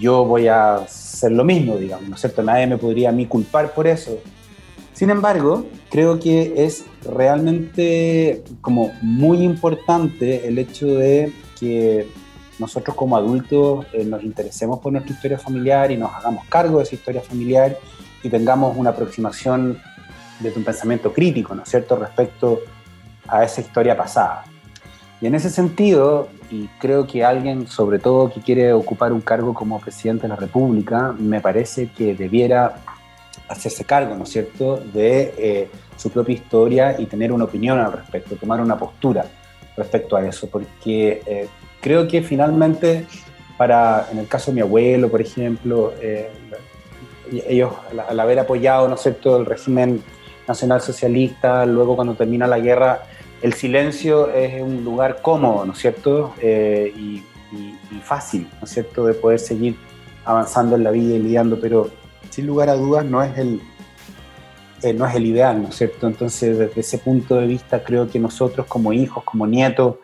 [0.00, 2.42] yo voy a hacer lo mismo, digamos, ¿no es cierto?
[2.42, 4.18] Nadie me podría a mí culpar por eso.
[4.92, 12.08] Sin embargo, creo que es realmente como muy importante el hecho de que
[12.58, 16.84] nosotros como adultos eh, nos interesemos por nuestra historia familiar y nos hagamos cargo de
[16.84, 17.76] esa historia familiar
[18.22, 19.80] y tengamos una aproximación
[20.40, 22.60] desde un pensamiento crítico, ¿no es cierto?, respecto
[23.26, 24.44] a esa historia pasada.
[25.20, 29.52] Y en ese sentido, y creo que alguien, sobre todo que quiere ocupar un cargo
[29.52, 32.76] como presidente de la República, me parece que debiera
[33.48, 37.92] hacerse cargo, ¿no es cierto?, de eh, su propia historia y tener una opinión al
[37.92, 39.24] respecto, tomar una postura
[39.76, 41.48] respecto a eso, porque eh,
[41.80, 43.06] creo que finalmente,
[43.56, 46.30] para, en el caso de mi abuelo, por ejemplo, eh,
[47.46, 47.72] ellos
[48.08, 50.02] al, haber apoyado, ¿no es cierto?, el régimen
[50.46, 53.02] nacionalsocialista, luego cuando termina la guerra,
[53.42, 56.34] el silencio es un lugar cómodo, ¿no es cierto?
[56.40, 57.22] Eh, y,
[58.02, 59.76] fácil, ¿no es cierto?, de poder seguir
[60.24, 61.90] avanzando en la vida y lidiando, pero
[62.30, 63.60] sin lugar a dudas no es el,
[64.82, 66.06] eh, no es el ideal, ¿no es cierto?
[66.06, 69.96] Entonces, desde ese punto de vista, creo que nosotros como hijos, como nietos,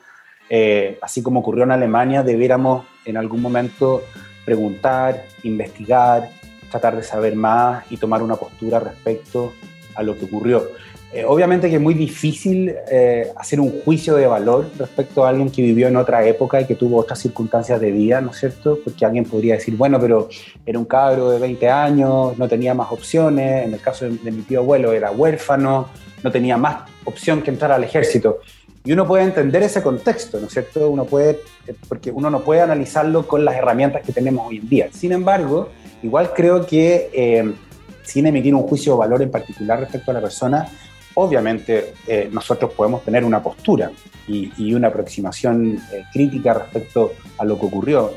[0.48, 4.02] eh, así como ocurrió en Alemania, debiéramos en algún momento
[4.44, 6.30] preguntar, investigar,
[6.70, 9.52] tratar de saber más y tomar una postura respecto
[9.94, 10.68] a lo que ocurrió.
[11.12, 15.48] Eh, obviamente que es muy difícil eh, hacer un juicio de valor respecto a alguien
[15.48, 18.80] que vivió en otra época y que tuvo otras circunstancias de vida, ¿no es cierto?
[18.83, 20.28] Porque alguien podría decir, bueno, pero
[20.66, 24.33] era un cabro de 20 años, no tenía más opciones, en el caso de, de
[24.33, 25.88] mi tío abuelo era huérfano,
[26.24, 28.40] no tenía más opción que entrar al ejército.
[28.87, 30.90] Y uno puede entender ese contexto, ¿no es cierto?
[30.90, 31.40] Uno puede,
[31.88, 34.88] porque uno no puede analizarlo con las herramientas que tenemos hoy en día.
[34.92, 35.70] Sin embargo,
[36.03, 37.55] igual creo que eh,
[38.03, 40.68] sin emitir un juicio de valor en particular respecto a la persona,
[41.14, 43.90] obviamente eh, nosotros podemos tener una postura
[44.29, 48.12] y, y una aproximación eh, crítica respecto a lo que ocurrió.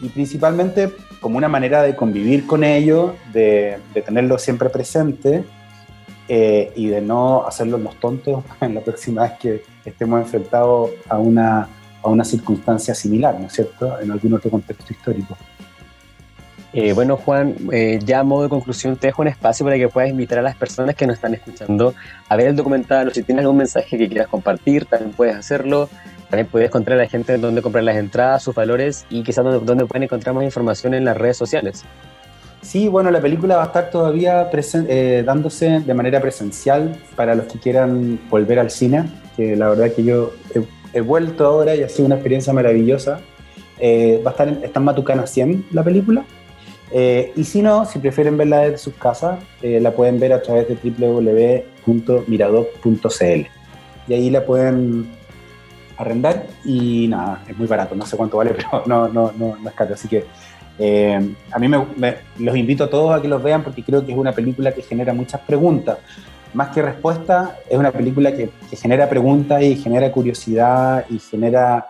[0.00, 5.44] Y principalmente como una manera de convivir con ello, de, de tenerlo siempre presente
[6.28, 11.18] eh, y de no hacerlos los tontos en la próxima vez que estemos enfrentados a
[11.18, 11.68] una,
[12.02, 15.36] a una circunstancia similar, ¿no es cierto?, en algún otro contexto histórico.
[16.74, 19.88] Eh, bueno, Juan, eh, ya a modo de conclusión, te dejo un espacio para que
[19.88, 21.94] puedas invitar a las personas que nos están escuchando
[22.28, 25.88] a ver el documental o si tienes algún mensaje que quieras compartir, también puedes hacerlo.
[26.28, 29.64] También puedes contar a la gente dónde comprar las entradas, sus valores y quizás dónde,
[29.64, 31.86] dónde pueden encontrar más información en las redes sociales.
[32.62, 37.46] Sí, bueno, la película va a estar todavía eh, dándose de manera presencial para los
[37.46, 39.04] que quieran volver al cine,
[39.36, 40.32] que la verdad que yo
[40.92, 43.20] he, vuelto ahora y ha sido una experiencia maravillosa.
[43.78, 46.24] Eh, va a estar en Matucana 100 la película.
[46.90, 50.40] Eh, y si no, si prefieren verla desde sus casas, eh, la pueden ver a
[50.42, 50.74] través de
[51.86, 53.46] www.miradoc.cl.
[54.08, 55.10] Y ahí la pueden
[55.98, 59.68] arrendar y nada, es muy barato, no sé cuánto vale, pero no, no, no, no
[59.68, 59.94] es caro.
[59.94, 60.24] Así que
[60.78, 64.12] eh, a mí me, los invito a todos a que los vean porque creo que
[64.12, 65.98] es una película que genera muchas preguntas.
[66.54, 71.88] Más que respuestas, es una película que, que genera preguntas y genera curiosidad y genera,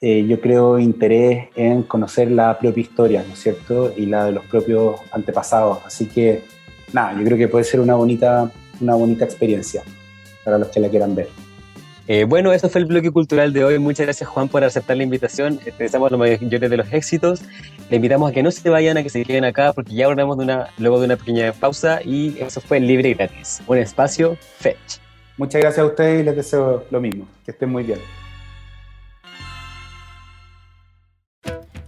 [0.00, 3.92] eh, yo creo, interés en conocer la propia historia, ¿no es cierto?
[3.96, 5.78] Y la de los propios antepasados.
[5.86, 6.42] Así que,
[6.92, 9.82] nada, yo creo que puede ser una bonita, una bonita experiencia
[10.44, 11.28] para los que la quieran ver.
[12.08, 13.78] Eh, bueno, eso fue el bloque cultural de hoy.
[13.78, 15.60] Muchas gracias, Juan, por aceptar la invitación.
[15.64, 17.42] Eh, Te deseamos los mayores de los éxitos.
[17.90, 20.36] Le invitamos a que no se vayan, a que se queden acá, porque ya volvemos
[20.38, 23.60] de una, luego de una pequeña pausa y eso fue libre y gratis.
[23.66, 24.98] Un espacio Fetch.
[25.36, 27.26] Muchas gracias a ustedes y les deseo lo mismo.
[27.44, 27.98] Que estén muy bien.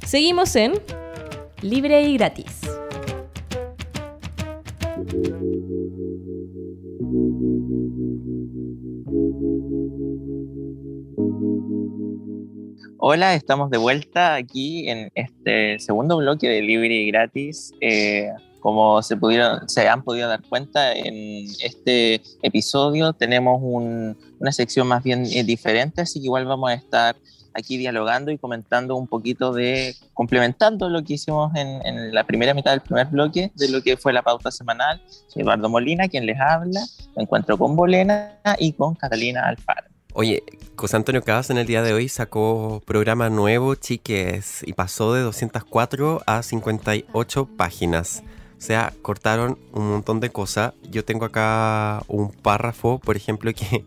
[0.04, 0.74] Seguimos en
[1.64, 2.60] Libre y gratis.
[12.98, 17.72] Hola, estamos de vuelta aquí en este segundo bloque de Libre Gratis.
[17.80, 18.28] Eh,
[18.60, 24.86] como se, pudieron, se han podido dar cuenta, en este episodio tenemos un- una sección
[24.86, 27.14] más bien eh, diferente, así que igual vamos a estar
[27.54, 32.52] aquí dialogando y comentando un poquito de, complementando lo que hicimos en, en la primera
[32.52, 35.00] mitad del primer bloque de lo que fue la pauta semanal.
[35.28, 36.80] Soy Eduardo Molina, quien les habla.
[37.16, 39.94] Me encuentro con Bolena y con Catalina Alfaro.
[40.16, 40.44] Oye,
[40.76, 45.22] José Antonio Cabas en el día de hoy sacó programa nuevo, chiques, y pasó de
[45.22, 48.22] 204 a 58 páginas.
[48.56, 50.72] O sea, cortaron un montón de cosas.
[50.88, 53.84] Yo tengo acá un párrafo, por ejemplo, que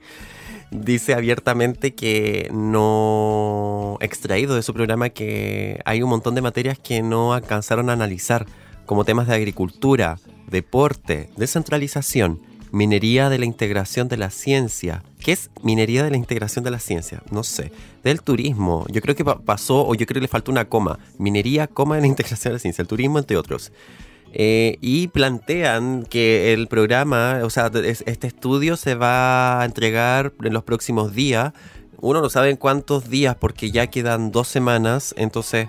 [0.71, 7.01] dice abiertamente que no extraído de su programa que hay un montón de materias que
[7.01, 8.45] no alcanzaron a analizar,
[8.85, 10.17] como temas de agricultura,
[10.49, 15.03] deporte, descentralización, minería de la integración de la ciencia.
[15.19, 17.21] ¿Qué es minería de la integración de la ciencia?
[17.31, 17.71] No sé.
[18.03, 18.85] Del turismo.
[18.89, 20.99] Yo creo que pa- pasó, o yo creo que le faltó una coma.
[21.17, 22.81] Minería, coma de la integración de la ciencia.
[22.81, 23.71] El turismo, entre otros.
[24.33, 30.33] Eh, y plantean que el programa, o sea, es- este estudio se va a entregar
[30.43, 31.53] en los próximos días.
[31.99, 35.67] Uno no sabe en cuántos días porque ya quedan dos semanas, entonces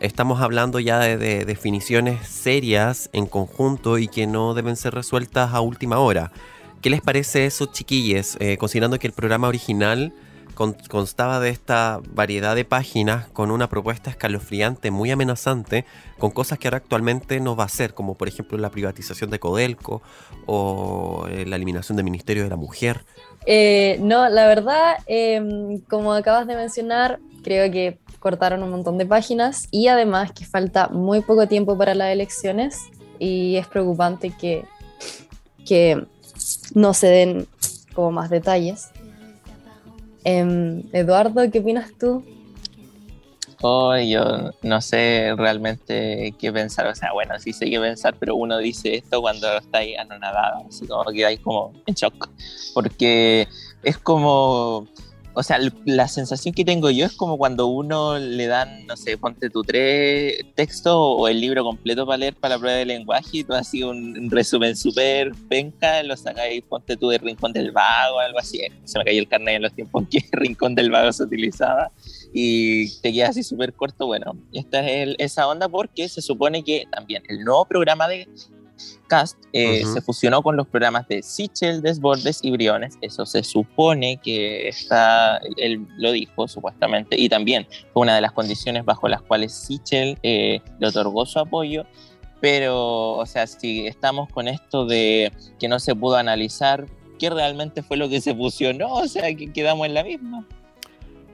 [0.00, 5.54] estamos hablando ya de, de definiciones serias en conjunto y que no deben ser resueltas
[5.54, 6.32] a última hora.
[6.82, 8.36] ¿Qué les parece eso, chiquilles?
[8.40, 10.12] Eh, considerando que el programa original
[10.62, 15.84] con- constaba de esta variedad de páginas con una propuesta escalofriante, muy amenazante,
[16.18, 19.40] con cosas que ahora actualmente no va a ser, como por ejemplo la privatización de
[19.40, 20.02] Codelco
[20.46, 23.04] o eh, la eliminación del Ministerio de la Mujer.
[23.44, 29.06] Eh, no, la verdad, em, como acabas de mencionar, creo que cortaron un montón de
[29.06, 32.78] páginas y además que falta muy poco tiempo para las elecciones
[33.18, 34.64] y es preocupante que,
[35.66, 36.06] que
[36.72, 37.48] no se den
[37.94, 38.91] como más detalles.
[40.24, 42.24] Em, Eduardo, ¿qué opinas tú?
[43.64, 46.86] Oh, yo no sé realmente qué pensar.
[46.88, 50.64] O sea, bueno, sí sé qué pensar, pero uno dice esto cuando está ahí anonadado,
[50.68, 52.28] así como que hay como en shock.
[52.74, 53.46] Porque
[53.84, 54.88] es como
[55.34, 59.16] o sea, la sensación que tengo yo es como cuando uno le dan, no sé,
[59.16, 63.38] ponte tu tres textos o el libro completo para leer para la prueba de lenguaje
[63.38, 68.18] y tú así un resumen súper penca, lo sacáis, ponte tú de Rincón del Vago,
[68.18, 68.60] algo así.
[68.84, 71.90] Se me cayó el carnet en los tiempos que Rincón del Vago se utilizaba
[72.32, 74.06] y te queda así súper corto.
[74.06, 78.28] Bueno, esta es esa onda porque se supone que también el nuevo programa de
[79.12, 82.96] Cast eh, se fusionó con los programas de Sichel, Desbordes y Briones.
[83.02, 88.32] Eso se supone que está, él lo dijo supuestamente, y también fue una de las
[88.32, 91.84] condiciones bajo las cuales Sichel eh, le otorgó su apoyo.
[92.40, 96.86] Pero, o sea, si estamos con esto de que no se pudo analizar
[97.18, 100.48] qué realmente fue lo que se fusionó, o sea, que quedamos en la misma.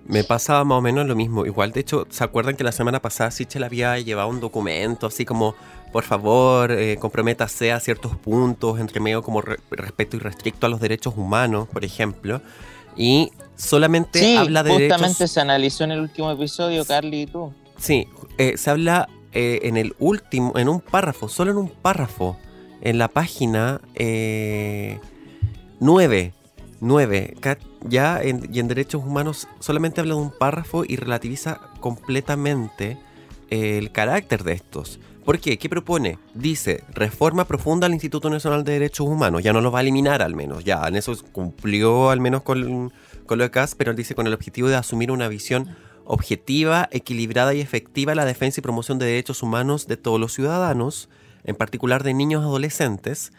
[0.09, 1.47] Me pasa más o menos lo mismo.
[1.47, 5.25] Igual, de hecho, ¿se acuerdan que la semana pasada Sichel había llevado un documento así
[5.25, 5.55] como
[5.93, 10.81] por favor, eh, comprométase a ciertos puntos, entre medio como respeto y restricto a los
[10.81, 12.43] derechos humanos, por ejemplo.
[12.97, 17.55] Y solamente habla de justamente se analizó en el último episodio, Carly y tú.
[17.79, 18.07] Sí,
[18.39, 22.37] eh, se habla eh, en el último, en un párrafo, solo en un párrafo,
[22.81, 23.81] en la página
[25.81, 26.33] 9.
[26.81, 27.37] 9.
[27.89, 32.99] Ya en, y en derechos humanos solamente habla de un párrafo y relativiza completamente
[33.51, 35.01] el carácter de estos.
[35.25, 35.59] ¿Por qué?
[35.59, 36.19] ¿Qué propone?
[36.33, 39.43] Dice, reforma profunda al Instituto Nacional de Derechos Humanos.
[39.43, 40.65] Ya no lo va a eliminar al menos.
[40.65, 42.93] Ya, en eso cumplió al menos con,
[43.27, 47.53] con lo de CAS, pero dice con el objetivo de asumir una visión objetiva, equilibrada
[47.53, 51.11] y efectiva la defensa y promoción de derechos humanos de todos los ciudadanos,
[51.45, 53.33] en particular de niños y adolescentes,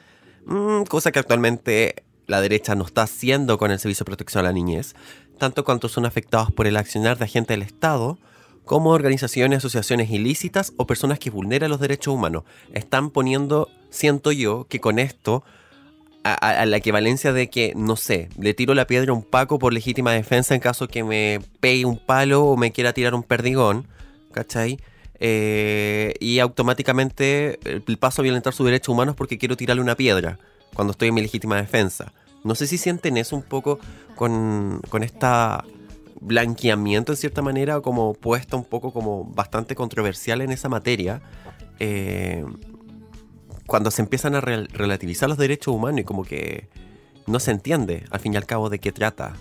[0.45, 4.49] mm, cosa que actualmente la derecha no está haciendo con el Servicio de Protección a
[4.49, 4.93] la Niñez,
[5.39, 8.19] tanto cuanto son afectados por el accionar de agentes del Estado,
[8.65, 12.43] como organizaciones, asociaciones ilícitas o personas que vulneran los derechos humanos.
[12.71, 15.43] Están poniendo, siento yo, que con esto,
[16.23, 19.73] a, la equivalencia de que, no sé, le tiro la piedra a un Paco por
[19.73, 23.87] legítima defensa en caso que me pegue un palo o me quiera tirar un perdigón,
[24.31, 24.79] ¿cachai?
[25.19, 30.37] Eh, y automáticamente el paso a violentar sus derechos humanos porque quiero tirarle una piedra
[30.73, 32.13] cuando estoy en mi legítima defensa.
[32.43, 33.79] No sé si sienten eso un poco
[34.15, 35.63] con, con esta
[36.21, 41.21] blanqueamiento en cierta manera, como puesta un poco como bastante controversial en esa materia,
[41.79, 42.45] eh,
[43.65, 46.67] cuando se empiezan a relativizar los derechos humanos y como que
[47.27, 49.33] no se entiende al fin y al cabo de qué trata.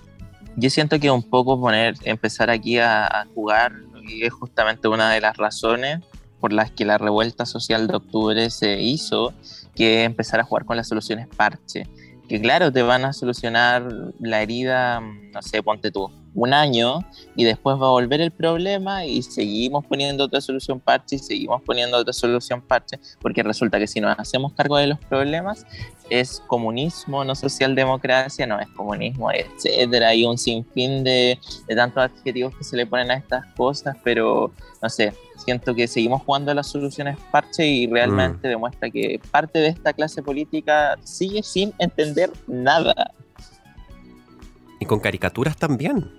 [0.57, 5.21] Yo siento que un poco poner, empezar aquí a, jugar, y es justamente una de
[5.21, 6.01] las razones
[6.41, 9.33] por las que la revuelta social de octubre se hizo,
[9.75, 11.85] que empezar a jugar con las soluciones parche
[12.29, 13.89] que claro, te van a solucionar
[14.21, 17.01] la herida, no sé, ponte tú, un año
[17.35, 21.63] y después va a volver el problema y seguimos poniendo otra solución parche y seguimos
[21.63, 25.67] poniendo otra solución parche, porque resulta que si nos hacemos cargo de los problemas
[26.11, 32.57] es comunismo, no socialdemocracia, no es comunismo, etcétera, hay un sinfín de, de tantos adjetivos
[32.57, 34.53] que se le ponen a estas cosas, pero
[34.83, 38.51] no sé, siento que seguimos jugando las soluciones parche y realmente mm.
[38.51, 43.13] demuestra que parte de esta clase política sigue sin entender nada.
[44.81, 46.11] Y con caricaturas también.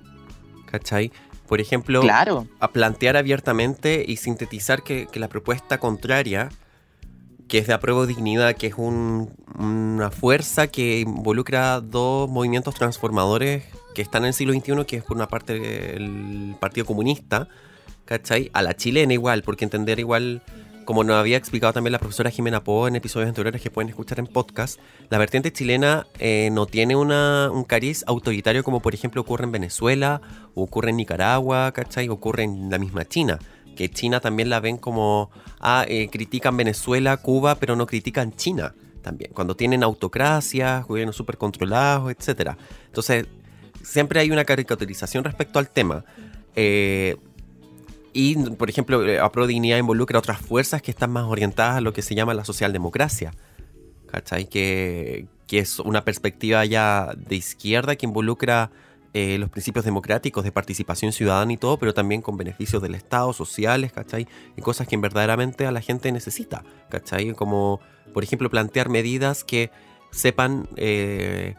[0.66, 1.12] ¿Cachai?
[1.48, 2.48] Por ejemplo, claro.
[2.60, 6.50] a plantear abiertamente y sintetizar que, la propuesta contraria,
[7.50, 13.64] que es de apruebo dignidad, que es una fuerza que involucra dos movimientos transformadores
[13.96, 17.50] que están en el siglo XXI, que es por una parte el Partido Comunista,
[18.06, 18.52] ¿cachai?
[18.54, 20.44] A la chilena igual, porque entender igual,
[20.86, 24.20] como nos había explicado también la profesora Jimena Po en episodios anteriores que pueden escuchar
[24.20, 24.80] en podcast,
[25.10, 29.52] la vertiente chilena eh, no tiene una, un cariz autoritario como por ejemplo ocurre en
[29.52, 30.22] Venezuela,
[30.54, 32.10] o ocurre en Nicaragua, ¿cachai?
[32.10, 33.40] Ocurre en la misma China
[33.80, 38.76] que China también la ven como, ah, eh, critican Venezuela, Cuba, pero no critican China
[39.02, 42.58] también, cuando tienen autocracias, gobiernos súper controlados, etc.
[42.88, 43.28] Entonces,
[43.82, 46.04] siempre hay una caricaturización respecto al tema.
[46.58, 47.16] Eh,
[48.12, 51.94] y, por ejemplo, eh, a Dignidad involucra otras fuerzas que están más orientadas a lo
[51.94, 53.32] que se llama la socialdemocracia.
[54.08, 54.50] ¿Cachai?
[54.50, 58.72] Que, que es una perspectiva ya de izquierda que involucra
[59.14, 63.34] eh, los principios democráticos de participación ciudadana y todo, pero también con beneficios del Estado,
[63.34, 64.28] sociales, ¿cachai?
[64.56, 67.34] Y cosas que verdaderamente a la gente necesita, ¿cachai?
[67.34, 67.80] Como,
[68.14, 69.72] por ejemplo, plantear medidas que
[70.12, 71.56] sepan eh,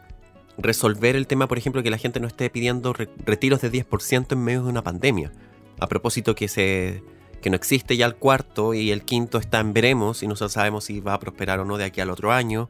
[0.58, 4.44] resolver el tema, por ejemplo, que la gente no esté pidiendo retiros de 10% en
[4.44, 5.32] medio de una pandemia.
[5.80, 7.02] A propósito que se
[7.42, 10.84] que no existe ya el cuarto y el quinto está en veremos y no sabemos
[10.84, 12.68] si va a prosperar o no de aquí al otro año.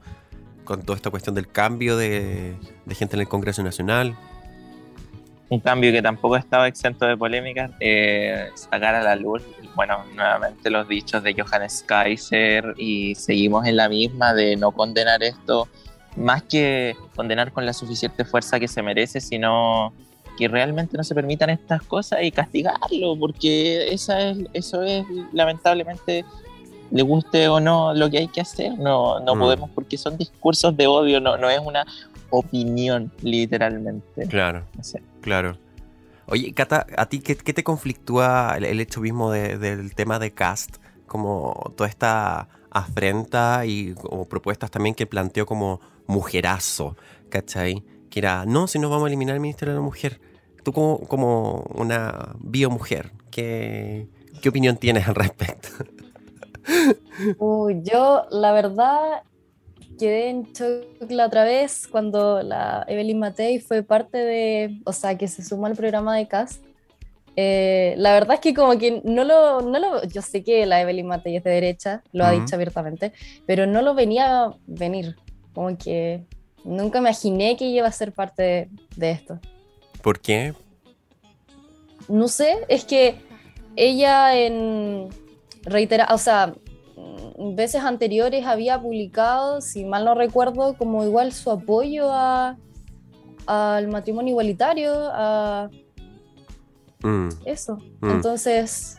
[0.65, 2.55] con toda esta cuestión del cambio de,
[2.87, 4.17] de gente en el Congreso Nacional.
[5.51, 9.43] Un cambio que tampoco estaba exento de polémicas, eh, sacar a la luz,
[9.75, 15.23] bueno, nuevamente los dichos de Johannes Kaiser y seguimos en la misma de no condenar
[15.25, 15.69] esto,
[16.17, 19.93] más que condenar con la suficiente fuerza que se merece, sino
[20.39, 26.25] que realmente no se permitan estas cosas y castigarlo, porque esa es, eso es lamentablemente
[26.93, 29.39] le guste o no lo que hay que hacer, no, no Mm.
[29.39, 31.85] podemos porque son discursos de odio, no, no es una
[32.31, 34.27] opinión literalmente.
[34.29, 34.65] Claro.
[35.21, 35.57] Claro.
[36.27, 40.19] Oye, Cata, ¿a ti qué, qué te conflictúa el, el hecho mismo de- del tema
[40.19, 40.77] de cast?
[41.07, 46.97] Como toda esta afrenta y como propuestas también que planteó como mujerazo,
[47.31, 47.83] ¿cachai?
[48.11, 50.21] Que era, no, si no vamos a eliminar el Ministerio de la Mujer.
[50.63, 54.07] Tú como, como una biomujer, ¿qué,
[54.41, 55.69] ¿qué opinión tienes al respecto?
[57.39, 59.23] Uy, yo la verdad
[60.01, 65.17] quedé en shock la otra vez cuando la Evelyn Matei fue parte de, o sea,
[65.19, 66.65] que se sumó al programa de cast.
[67.37, 70.81] Eh, la verdad es que como que no lo, no lo, yo sé que la
[70.81, 72.41] Evelyn Matei es de derecha, lo ha Ujú.
[72.41, 73.13] dicho abiertamente,
[73.47, 75.17] pero no lo venía a venir,
[75.55, 76.25] como que
[76.65, 79.39] nunca imaginé que iba a ser parte de, de esto.
[80.03, 80.55] ¿Por qué?
[82.09, 83.17] No sé, es que
[83.77, 85.09] ella en
[85.63, 86.55] reitera, o sea,
[87.55, 92.57] veces anteriores había publicado, si mal no recuerdo, como igual su apoyo a
[93.47, 95.71] al matrimonio igualitario, a
[97.03, 97.79] Mm, eso.
[98.01, 98.11] Mm.
[98.11, 98.99] Entonces,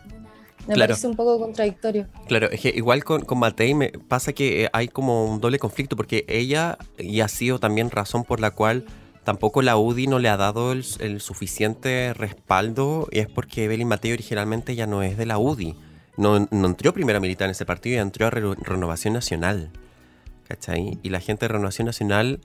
[0.68, 0.90] me Claro.
[0.92, 2.08] parece un poco contradictorio.
[2.28, 5.60] Claro, es que igual con, con Matei me pasa que eh, hay como un doble
[5.60, 8.86] conflicto porque ella, y ha sido también razón por la cual
[9.24, 13.88] tampoco la UDI no le ha dado el, el suficiente respaldo, y es porque Evelyn
[13.88, 15.76] Matei originalmente ya no es de la UDI.
[16.22, 19.72] No, no entró primero a militar en ese partido y entró a Re- Renovación Nacional.
[20.48, 21.00] ¿Cachai?
[21.02, 22.40] Y la gente de Renovación Nacional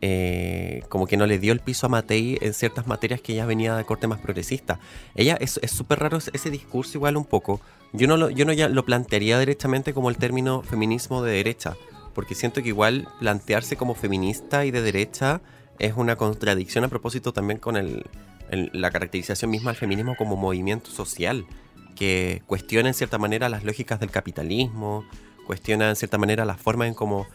[0.00, 3.46] eh, como que no le dio el piso a Matei en ciertas materias que ella
[3.46, 4.78] venía de corte más progresista.
[5.14, 7.60] Ella es es súper raro ese- ese discurso igual un poco.
[7.92, 11.76] Yo no, lo, yo no ya lo plantearía directamente como el término feminismo de derecha,
[12.14, 15.40] porque siento que igual plantearse como feminista y de derecha
[15.78, 18.04] es una contradicción a propósito también con el,
[18.50, 21.46] el- la caracterización misma del feminismo como movimiento social,
[21.94, 25.04] que cuestiona en cierta manera las lógicas del capitalismo,
[25.46, 27.26] cuestiona en cierta manera la forma en cómo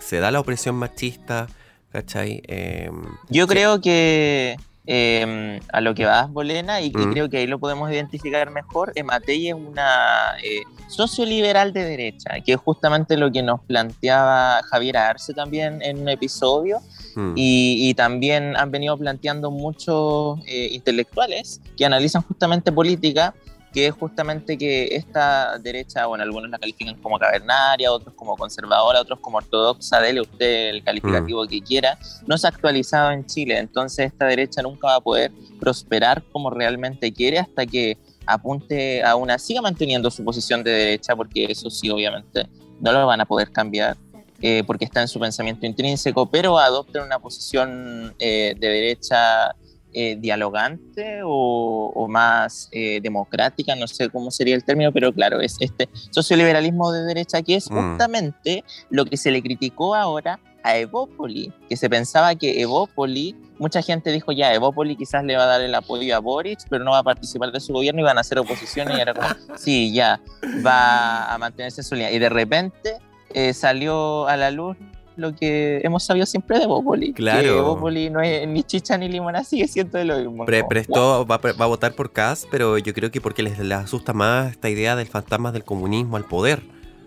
[0.00, 1.46] se da la opresión machista,
[1.92, 2.42] ¿cachai?
[2.46, 2.90] Eh,
[3.28, 4.56] Yo creo que
[4.88, 7.12] eh, a lo que vas, Bolena, y, y Mm.
[7.12, 12.34] creo que ahí lo podemos identificar mejor, eh, Matei es una eh, socioliberal de derecha,
[12.44, 16.78] que es justamente lo que nos planteaba Javier Arce también en un episodio,
[17.16, 23.34] mm, y, y también han venido planteando muchos eh, intelectuales que analizan justamente política,
[23.76, 29.02] que es justamente que esta derecha, bueno, algunos la califican como cavernaria, otros como conservadora,
[29.02, 33.58] otros como ortodoxa, dele usted el calificativo que quiera, no se ha actualizado en Chile,
[33.58, 39.14] entonces esta derecha nunca va a poder prosperar como realmente quiere hasta que apunte a
[39.14, 42.48] una, siga manteniendo su posición de derecha, porque eso sí, obviamente,
[42.80, 43.98] no lo van a poder cambiar
[44.40, 49.54] eh, porque está en su pensamiento intrínseco, pero adopten una posición eh, de derecha
[49.98, 55.40] eh, dialogante o, o más eh, democrática, no sé cómo sería el término, pero claro,
[55.40, 57.74] es este socioliberalismo de derecha que es Mm.
[57.92, 63.80] justamente lo que se le criticó ahora a Evópoli, que se pensaba que Evópoli, mucha
[63.80, 66.90] gente dijo ya, Evópoli quizás le va a dar el apoyo a Boric, pero no
[66.90, 69.94] va a participar de su gobierno y van a hacer oposición y era como, sí,
[69.94, 70.20] ya,
[70.64, 72.12] va a mantenerse en su línea.
[72.12, 72.98] Y de repente
[73.32, 74.76] eh, salió a la luz
[75.16, 77.42] lo que hemos sabido siempre de Evópoli, Claro.
[77.42, 80.44] que Evópoli no es ni chicha ni limona, sigue siendo lo mismo.
[80.44, 83.42] Pre- prestó, va, a pre- va a votar por Cas, pero yo creo que porque
[83.42, 86.62] les, les asusta más esta idea del fantasma del comunismo al poder,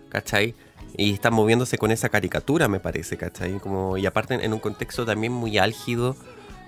[0.08, 0.54] ¿cachai?
[0.96, 3.52] Y están moviéndose con esa caricatura, me parece, ¿cachai?
[3.60, 6.16] Como, y aparte en, en un contexto también muy álgido,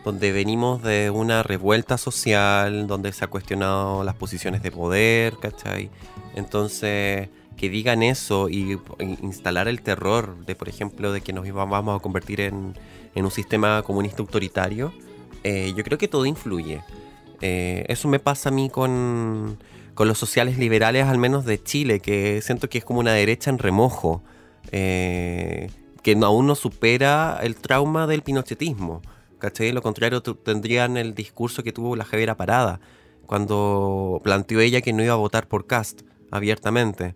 [0.05, 5.91] donde venimos de una revuelta social, donde se ha cuestionado las posiciones de poder, ¿cachai?
[6.37, 7.29] Entonces,
[7.63, 8.77] que digan eso y,
[9.23, 12.75] instalar el terror de, por ejemplo, de que nos vamos a convertir en,
[13.15, 14.93] en un sistema comunista autoritario,
[15.45, 16.83] eh, yo creo que todo influye.
[17.41, 19.59] Eh, eso me pasa a mí con,
[19.95, 23.49] con los sociales liberales, al menos de Chile, que siento que es como una derecha
[23.49, 24.25] en remojo,
[24.73, 25.71] eh,
[26.03, 29.03] que aún no supera el trauma del pinochetismo.
[29.39, 29.71] ¿Cachai?
[29.71, 32.81] Lo contrario, tendrían el discurso que tuvo la Javiera Parada,
[33.25, 36.03] cuando planteó ella que no iba a votar por Cast
[36.33, 37.15] abiertamente.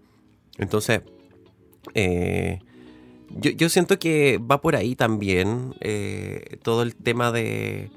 [0.58, 1.02] Entonces,
[1.94, 2.60] eh,
[3.30, 7.90] yo, yo siento que va por ahí también eh, todo el tema de,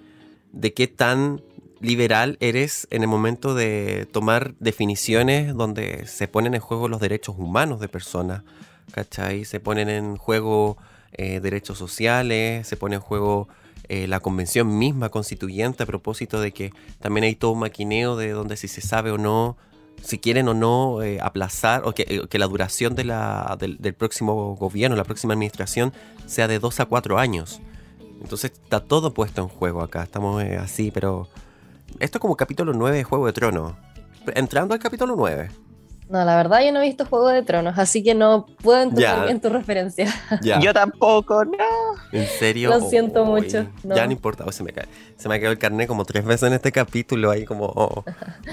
[0.51, 1.41] de qué tan
[1.81, 7.35] liberal eres en el momento de tomar definiciones donde se ponen en juego los derechos
[7.37, 8.43] humanos de personas,
[8.91, 9.45] ¿cachai?
[9.45, 10.77] Se ponen en juego
[11.13, 13.47] eh, derechos sociales, se pone en juego
[13.87, 18.31] eh, la convención misma constituyente a propósito de que también hay todo un maquineo de
[18.31, 19.57] donde si se sabe o no,
[20.03, 23.93] si quieren o no eh, aplazar o que, eh, que la duración de la, del,
[23.93, 25.93] próximo gobierno, la próxima administración,
[26.25, 27.61] sea de dos a cuatro años.
[28.21, 31.27] Entonces está todo puesto en juego acá, estamos eh, así, pero
[31.99, 33.73] esto es como capítulo 9 de Juego de Tronos.
[34.35, 35.49] Entrando al capítulo 9.
[36.09, 39.03] No, la verdad yo no he visto Juego de Tronos, así que no puedo entender
[39.03, 39.23] Ya.
[39.25, 40.11] bien tu referencia.
[40.41, 40.59] Ya.
[40.59, 41.53] Yo tampoco, no.
[42.11, 42.71] ¿En serio?
[42.71, 43.95] Lo siento mucho, no.
[43.95, 44.87] Ya no importa, oh, se, me cae.
[45.17, 48.03] se me ha quedado el carnet como tres veces en este capítulo, ahí como oh,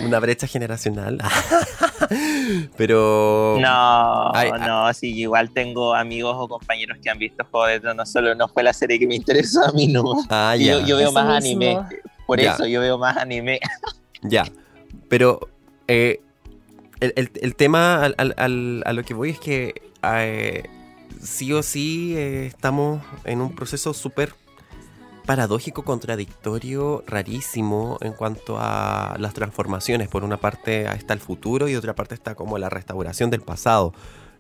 [0.04, 1.18] una brecha generacional.
[2.76, 3.56] Pero...
[3.58, 8.10] No, Ay, no, sí, igual tengo amigos o compañeros que han visto Juego de Tronos,
[8.10, 10.04] solo no fue la serie que me interesó a mí, no.
[10.28, 11.64] Ah, yo, yo veo Eso más mismo.
[11.64, 11.86] anime,
[12.26, 13.60] por eso yo veo más anime.
[14.22, 14.44] Ya,
[15.08, 15.40] pero
[15.88, 16.20] eh,
[17.00, 20.64] el, el- tema al- al- al- a lo que voy es que eh,
[21.20, 24.34] sí o sí eh, estamos en un proceso súper
[25.26, 30.08] paradójico, contradictorio, rarísimo en cuanto a las transformaciones.
[30.08, 33.92] Por una parte está el futuro y otra parte está como la restauración del pasado.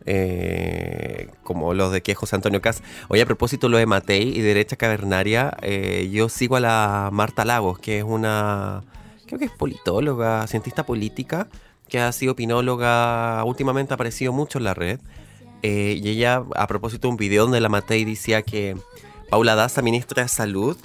[0.08, 2.82] eh, como los de que José Antonio Cas.
[3.08, 5.56] Oye, a propósito lo de Matei y Derecha Cavernaria,
[6.12, 8.84] yo sigo a la Marta Lagos, que es una
[9.26, 11.48] creo que es politóloga, cientista política,
[11.88, 15.00] que ha sido opinóloga, últimamente ha aparecido mucho en la red.
[15.62, 18.76] Eh, y ella, a propósito de un video donde la Matei decía que
[19.30, 20.76] Paula Daza, ministra de Salud,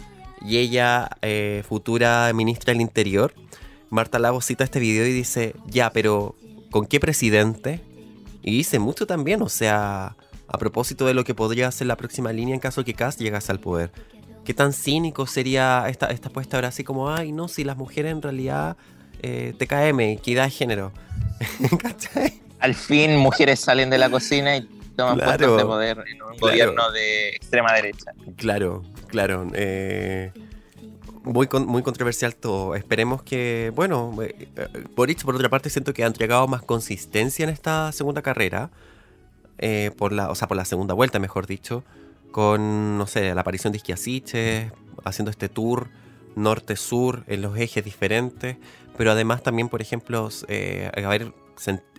[0.44, 3.34] y ella, eh, futura ministra del Interior,
[3.90, 6.36] Marta Lagos cita este video y dice, ya, pero
[6.72, 7.82] ¿con qué presidente?
[8.42, 10.16] Y dice mucho también, o sea,
[10.48, 13.52] a propósito de lo que podría ser la próxima línea en caso que Cast llegase
[13.52, 13.92] al poder.
[14.44, 18.12] ¿Qué tan cínico sería esta, esta puesta ahora así como, ay, no, si las mujeres
[18.12, 18.78] en realidad
[19.22, 20.92] eh, TKM, equidad de género?
[21.82, 22.42] ¿Cachai?
[22.60, 24.62] Al fin, mujeres salen de la cocina y
[24.96, 25.38] toman Claro.
[25.38, 26.38] puestos de poder en un Claro.
[26.40, 28.12] gobierno de extrema derecha.
[28.38, 29.48] Claro, claro.
[29.54, 30.32] eh,
[31.24, 32.76] muy, con- muy controversial todo.
[32.76, 37.44] Esperemos que, bueno, eh, eh, Boric por otra parte siento que ha entregado más consistencia
[37.44, 38.70] en esta segunda carrera,
[39.60, 41.84] eh, por la, o sea, por la segunda vuelta, mejor dicho,
[42.32, 44.72] con, no sé, la aparición de Isquiasiche,
[45.04, 45.90] haciendo este tour
[46.36, 48.58] norte-sur en los ejes diferentes,
[48.98, 51.34] pero además también, por ejemplo, eh, haber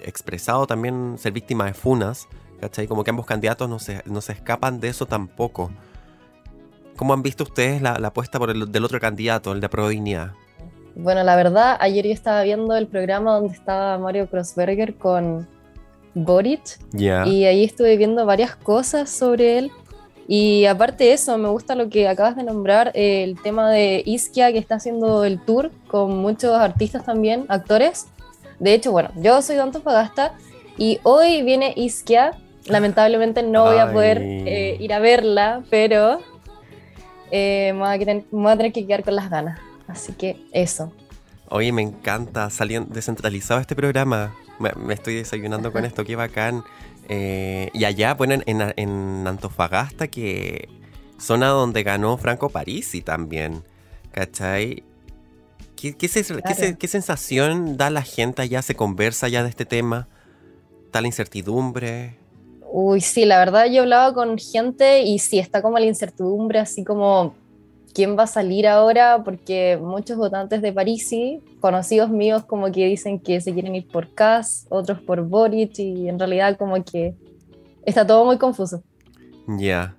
[0.01, 2.29] expresado también ser víctima de funas,
[2.61, 2.87] ¿cachai?
[2.87, 5.71] Como que ambos candidatos no se, no se escapan de eso tampoco.
[6.97, 10.33] ¿Cómo han visto ustedes la, la apuesta por el del otro candidato, el de Prodignidad?
[10.95, 15.49] Bueno, la verdad, ayer yo estaba viendo el programa donde estaba Mario Crossberger con
[16.15, 17.27] Boric Ya.
[17.27, 19.73] y ahí estuve viendo varias cosas sobre él.
[20.35, 24.03] Y aparte de eso, me gusta lo que acabas de nombrar, eh, el tema de
[24.07, 28.07] Isquia que está haciendo el tour con muchos artistas también, actores.
[28.59, 30.33] De hecho, bueno, yo soy de Antofagasta
[30.79, 32.31] y hoy viene Isquia.
[32.65, 36.21] Lamentablemente no voy a poder eh, ir a verla, pero
[37.31, 39.59] eh, me, voy a quedar- me voy a tener que quedar con las ganas.
[39.87, 40.95] Así que eso.
[41.51, 44.35] Oye, me encanta, saliendo descentralizado este programa.
[44.59, 46.65] Me, me estoy desayunando con esto, qué bacán.
[47.09, 50.69] Eh, y allá, bueno, en, en- en Antofagasta, que
[51.19, 53.63] zona donde ganó Franco Parisi también,
[54.13, 54.85] ¿cachai?
[55.77, 56.77] ¿Qué, qué, se- qué se- Claro.
[56.79, 58.63] qué sensación da la gente allá?
[58.63, 60.09] ¿Se conversa ya de este tema?
[60.87, 62.19] ¿Está la incertidumbre?
[62.71, 66.85] Uy, sí, la verdad yo hablaba con gente y sí, está como la incertidumbre, así
[66.85, 67.35] como
[67.95, 73.19] quién va a salir ahora, porque muchos votantes de Parisi, conocidos míos, como que dicen
[73.21, 77.15] que se quieren ir por Kass, otros por Boric, y en realidad como que
[77.85, 78.83] está todo muy confuso.
[79.47, 79.95] Ya.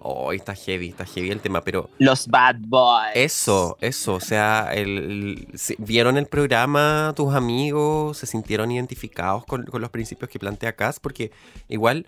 [0.00, 3.10] Oh, está heavy, está heavy el tema, pero Los Bad Boys.
[3.14, 8.18] Eso, eso, o sea, el, el- si- ¿vieron el programa tus amigos?
[8.18, 11.00] ¿Se sintieron identificados con, con los principios que plantea Cass?
[11.00, 11.32] Porque
[11.68, 12.06] igual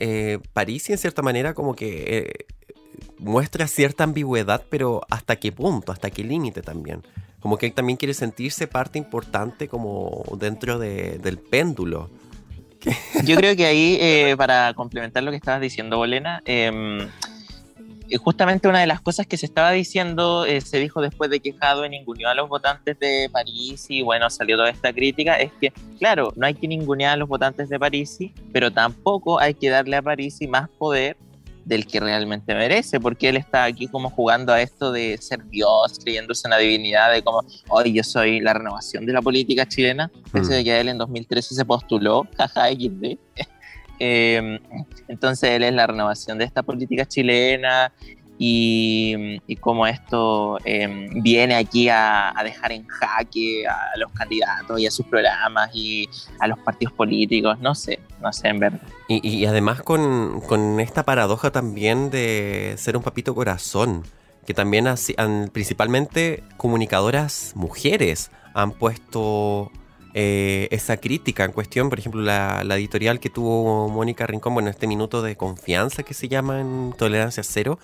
[0.00, 2.46] eh, París en cierta manera como que eh,
[3.20, 5.92] muestra cierta ambigüedad, pero ¿hasta qué punto?
[5.92, 7.02] ¿Hasta qué límite también?
[7.40, 12.10] Como que él también quiere sentirse parte importante como dentro de- del péndulo.
[13.24, 17.08] Yo creo que ahí, eh, para complementar lo que estabas diciendo, Bolena, eh,
[18.08, 21.40] eh, justamente una de las cosas que se estaba diciendo, eh, se dijo después de
[21.40, 25.52] que Jadwe ninguneó a los votantes de París y bueno, salió toda esta crítica, es
[25.60, 28.18] que, claro, no hay que ningunear a los votantes de París,
[28.52, 31.16] pero tampoco hay que darle a París más poder
[31.64, 35.98] del que realmente merece, porque él está aquí como jugando a esto de ser Dios,
[36.02, 40.10] creyéndose en la divinidad, de como, hoy yo soy la renovación de la política chilena,
[40.32, 40.54] Pensé Mm.
[40.56, 43.18] de que él en 2013 se postuló, jaja, XD.
[44.02, 44.58] Eh,
[45.08, 47.92] entonces él es la renovación de esta política chilena
[48.42, 54.80] y, y cómo esto eh, viene aquí a, a dejar en jaque a los candidatos
[54.80, 58.80] y a sus programas y a los partidos políticos, no sé, no sé en verdad.
[59.08, 64.04] Y, y además con, con esta paradoja también de ser un papito corazón,
[64.46, 69.70] que también han- principalmente comunicadoras mujeres han puesto
[70.14, 71.90] eh, esa crítica en cuestión.
[71.90, 76.14] Por ejemplo, la, la editorial que tuvo Mónica Rincón, bueno, este minuto de confianza que
[76.14, 77.78] se llama en Tolerancia Cero,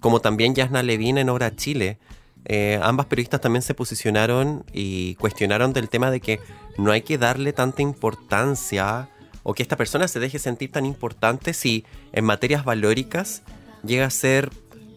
[0.00, 1.98] como también Yasna Levin en Hora Chile.
[2.46, 6.40] Eh, ambas periodistas también se posicionaron y cuestionaron del tema de que
[6.78, 9.10] no hay que darle tanta importancia
[9.42, 13.42] o que esta persona se deje sentir tan importante si en materias valóricas
[13.84, 14.50] llega a ser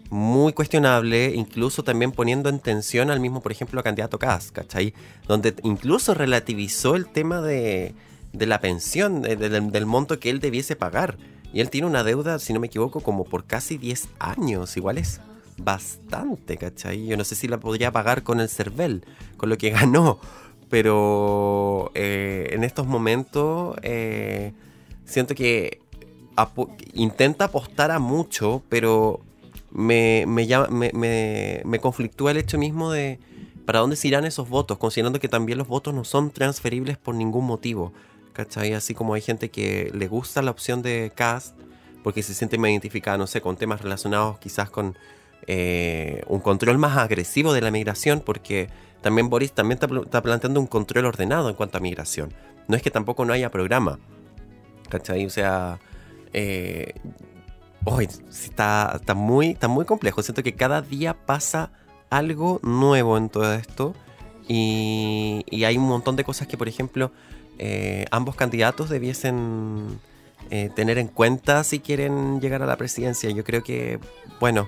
[0.10, 4.94] muy cuestionable, incluso también poniendo en tensión al mismo, por ejemplo, candidato Kass, ¿cachai?
[5.28, 7.96] Donde incluso relativizó el tema de,
[8.34, 11.18] la pensión, de- de- del, del monto que él debiese pagar.
[11.54, 14.98] Y él tiene una deuda, si no me equivoco, como por casi 10 años, igual
[14.98, 15.22] es
[15.58, 17.06] bastante, ¿cachai?
[17.06, 19.06] Yo no sé si la podría pagar con el CERVEL,
[19.38, 20.20] con lo que ganó,
[20.70, 24.52] pero eh, en estos momentos eh,
[25.06, 25.80] siento que
[26.94, 29.20] intenta apostar a mucho, pero
[29.72, 33.20] me, me, llama- me, me- me conflictúa el hecho mismo de
[33.66, 37.14] para dónde se irán esos votos, considerando que también los votos no son transferibles por
[37.16, 37.94] ningún motivo.
[38.34, 38.74] ¿Cachai?
[38.74, 41.56] Así como hay gente que le gusta la opción de cast
[42.04, 44.98] porque se siente más identificada, no sé, con temas relacionados quizás con
[45.48, 48.70] eh, un control más agresivo de la migración, porque
[49.02, 52.34] también Boris también está, pl- está planteando un control ordenado en cuanto a migración.
[52.68, 54.00] No es que tampoco no haya programa.
[54.90, 55.26] ¿Cachai?
[55.26, 55.80] O sea,
[56.34, 56.94] eh,
[57.86, 60.24] Hoy está, está, muy, está muy complejo.
[60.24, 61.72] Siento que cada día pasa
[62.10, 63.94] algo nuevo en todo esto.
[64.48, 67.12] Y, y hay un montón de cosas que, por ejemplo,
[67.60, 70.00] eh, ambos candidatos debiesen
[70.50, 73.30] eh, tener en cuenta si quieren llegar a la presidencia.
[73.30, 74.00] Yo creo que,
[74.40, 74.68] bueno,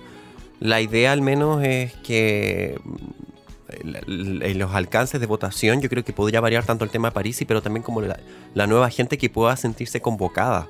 [0.59, 6.39] la idea al menos es que mm, los alcances de votación yo creo que podría
[6.39, 10.01] variar tanto el tema de París, pero también como la nueva gente que pueda sentirse
[10.01, 10.67] convocada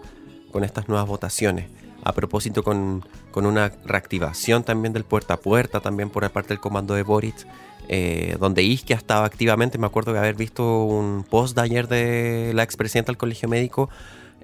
[0.51, 1.66] con estas nuevas votaciones.
[2.06, 6.60] A propósito, con, con una reactivación también del puerta a puerta, también por parte del
[6.60, 7.45] comando de Boric,
[7.89, 9.78] eh, donde Isquia estaba activamente.
[9.78, 13.89] Me acuerdo de haber visto un post de ayer de la expresidenta del colegio médico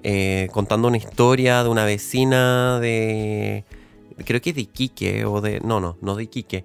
[0.02, 3.64] eh, contando una historia de una vecina de.
[4.24, 5.60] Creo que de Iquique, o de.
[5.60, 6.64] No, no, no de Iquique.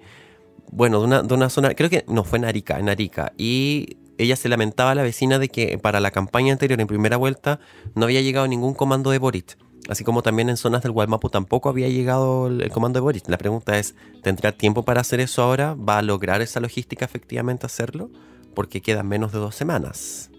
[0.70, 1.74] Bueno, de una, de una zona.
[1.74, 3.32] Creo que no fue en Arica, en Arica.
[3.38, 7.16] Y ella se lamentaba a la vecina de que para la campaña anterior, en primera
[7.16, 7.60] vuelta,
[7.94, 9.56] no había llegado ningún comando de Boric.
[9.88, 13.26] Así como también en zonas del Guaymapu tampoco había llegado el, comando de Boric.
[13.28, 15.74] La pregunta es, ¿tendrá tiempo para hacer eso ahora?
[15.74, 18.10] ¿Va a lograr esa logística efectivamente hacerlo?
[18.54, 20.30] Porque quedan menos de dos semanas.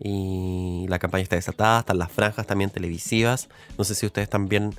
[0.00, 3.50] Y la campaña está desatada, están las franjas también televisivas.
[3.76, 4.74] No sé si ustedes también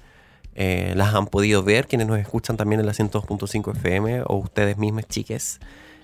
[0.55, 4.78] eh, las han podido ver, quienes nos escuchan también en la 102.5 FM o ustedes
[4.78, 5.59] mismos, chiques.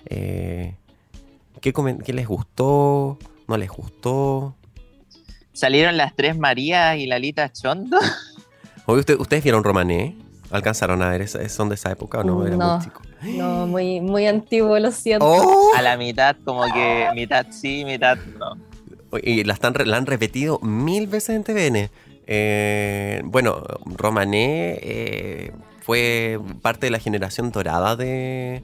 [0.06, 0.76] Eh,
[1.60, 3.18] ¿qué, ¿Qué les gustó?
[3.48, 4.54] ¿No les gustó?
[5.54, 7.98] Salieron las tres Marías y Lalita Chondo.
[8.86, 10.16] Oye, ¿usted- ¿Ustedes vieron Romané?
[10.50, 11.22] ¿Alcanzaron a ver?
[11.22, 12.46] ¿Es- ¿Son de esa época o no?
[12.46, 12.76] Era No.
[12.76, 13.00] muy chico.
[13.22, 15.24] No, muy, muy antiguo, lo siento.
[15.26, 15.70] ¡Oh!
[15.74, 18.56] A la mitad, como que mitad sí, mitad no.
[19.22, 21.88] Y la, están, la han repetido mil veces en TVN.
[22.26, 28.62] Eh, bueno, Romané eh, fue parte de la generación dorada de,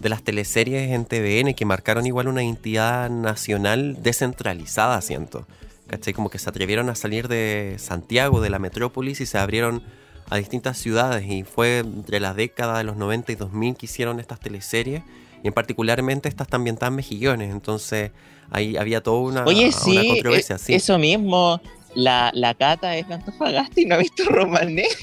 [0.00, 5.46] de las teleseries en TVN que marcaron igual una identidad nacional descentralizada, siento.
[5.90, 6.12] ¿Cachai?
[6.14, 9.82] Como que se atrevieron a salir de Santiago, de la metrópolis, y se abrieron
[10.28, 11.26] a distintas ciudades.
[11.28, 15.02] Y fue entre la década de los 90 y 2000 que hicieron estas teleseries.
[15.42, 17.50] Y en particularmente estas también tan mejillones.
[17.50, 18.12] Entonces
[18.50, 20.56] ahí había toda una, Oye, una sí, controversia.
[20.56, 20.74] eh, sí.
[20.74, 21.60] eso mismo.
[21.96, 24.84] La, la Cata es de Antofagasta y no ha visto Romané.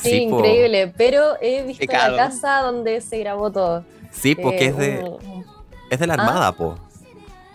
[0.00, 2.14] Sí, Sí, increíble, pero he visto Pecado.
[2.14, 3.84] la casa donde se grabó todo.
[4.12, 5.44] Sí, porque Eh, es de, un-
[5.90, 6.16] es de la ¿Ah?
[6.20, 6.78] Armada, po.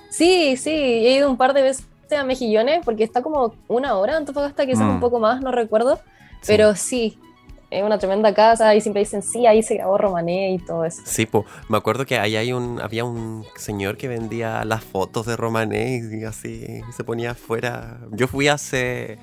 [0.10, 1.86] Sí, sí, he ido un par de veces
[2.16, 4.90] a Mejillones porque está como una hora en Antofagasta, quizás Mm.
[4.92, 5.98] un poco más, no recuerdo.
[6.42, 6.48] Sí.
[6.48, 7.18] Pero sí,
[7.70, 11.02] es una tremenda casa y siempre dicen, sí, ahí se grabó Romané y todo eso.
[11.06, 11.46] Sí, po.
[11.68, 16.02] Me acuerdo que ahí hay un, había un señor que vendía las fotos de Romané
[16.20, 18.00] y así se ponía afuera.
[18.12, 19.20] Yo fui hace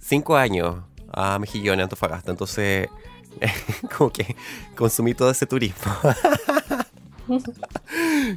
[0.00, 0.76] cinco años
[1.12, 2.88] a Mejillones, Antofagasta, entonces
[3.98, 4.36] como que
[4.76, 5.92] consumí todo ese turismo.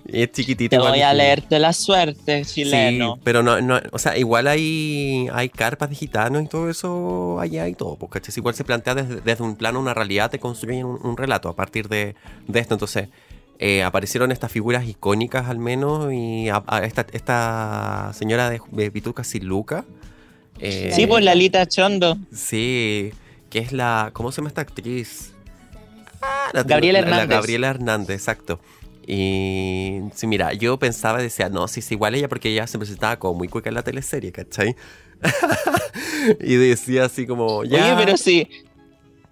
[0.06, 0.70] y es chiquitito.
[0.76, 3.16] Te voy a leerte la suerte, chileno.
[3.16, 7.40] Sí, pero no, no, o sea, igual hay, hay carpas de gitanos y todo eso
[7.40, 10.86] allá y todo, porque igual se plantea desde, desde un plano una realidad, te construyen
[10.86, 12.16] un, un relato a partir de,
[12.48, 12.74] de esto.
[12.76, 13.10] Entonces,
[13.60, 18.92] eh, aparecieron estas figuras icónicas al menos y a- a esta, esta señora de, de
[18.92, 19.84] Pituca Siluca.
[20.60, 22.18] eh, Sí, pues Lalita Chondo.
[22.34, 23.12] Sí,
[23.50, 24.12] que es la.
[24.14, 25.34] ¿Cómo se llama esta actriz?
[26.54, 27.36] La- Gabriela la- la Hernández.
[27.36, 28.60] Gabriela Hernández, exacto.
[29.10, 32.78] Y sí, mira, yo pensaba y decía, no, si es igual ella porque ella se
[32.78, 34.76] presentaba como muy cueca en la teleserie, ¿cachai?
[36.42, 37.96] y decía así como, ya.
[37.96, 38.50] Oye, pero sí,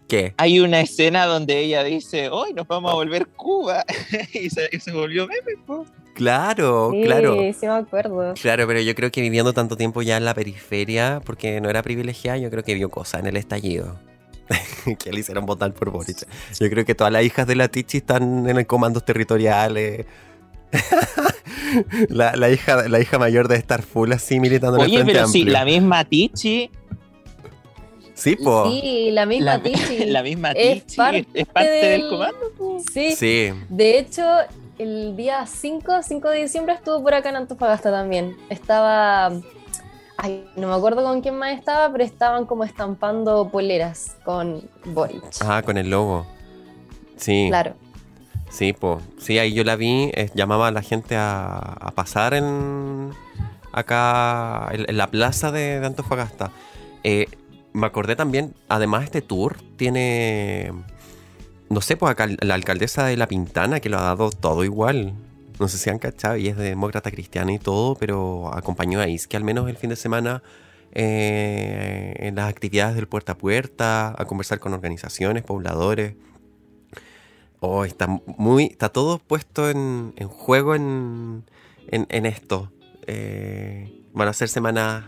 [0.08, 0.34] ¿Qué?
[0.38, 3.84] hay una escena donde ella dice, hoy nos vamos a volver Cuba.
[4.34, 5.86] y, se, y se volvió meme, po.
[6.14, 7.36] Claro, Sí, claro.
[7.60, 8.34] sí me acuerdo.
[8.42, 11.84] Claro, pero yo creo que viviendo tanto tiempo ya en la periferia, porque no era
[11.84, 14.00] privilegiada, yo creo que vio cosas en el estallido.
[15.00, 16.28] que le hicieron votar por Boric.
[16.60, 20.06] Yo creo que todas las hijas de la Tichi están en el comandos territoriales.
[22.10, 25.14] la, la hija, la hija mayor de estar full así militando en el Oye, Frente
[25.14, 25.54] pero sí, Amplio.
[25.54, 26.70] la misma Tichi,
[28.14, 28.70] Sí, po.
[28.72, 30.06] Sí, la misma la, Tichi.
[30.06, 32.52] la misma Es Tichi, parte es parte del, del- comando.
[32.58, 32.82] po.
[32.94, 33.14] Sí.
[33.14, 33.52] Sí.
[33.70, 34.24] De hecho,
[34.80, 38.38] el día 5, 5 de diciembre estuvo por acá en Antofagasta también.
[38.50, 39.34] Estaba.
[40.18, 45.24] Ay, no me acuerdo con quién más estaba, pero estaban como estampando poleras con Boric.
[45.42, 46.26] Ah, con el logo.
[47.18, 47.48] Sí.
[47.50, 47.74] Claro.
[48.50, 49.02] Sí, po.
[49.18, 53.12] Sí, ahí yo la vi, eh, llamaba a la gente a, a pasar en
[53.74, 56.52] acá en, en la plaza de, de Antofagasta.
[57.04, 57.28] Eh,
[57.74, 60.72] me acordé también, además este tour tiene,
[61.70, 65.14] no sé, pues acá la alcaldesa de La Pintana que lo ha dado todo igual.
[65.60, 69.38] No sé si han cachado y es demócrata cristiana y todo, pero acompañó a Isque
[69.38, 70.44] al menos el fin de semana
[70.92, 76.16] eh, en las actividades del puerta a puerta, a conversar con organizaciones, pobladores.
[77.60, 78.66] Oh, está muy.
[78.66, 81.46] Está todo puesto en, en juego en,
[81.90, 82.72] en, esto.
[83.08, 85.06] Eh, van a ser semanas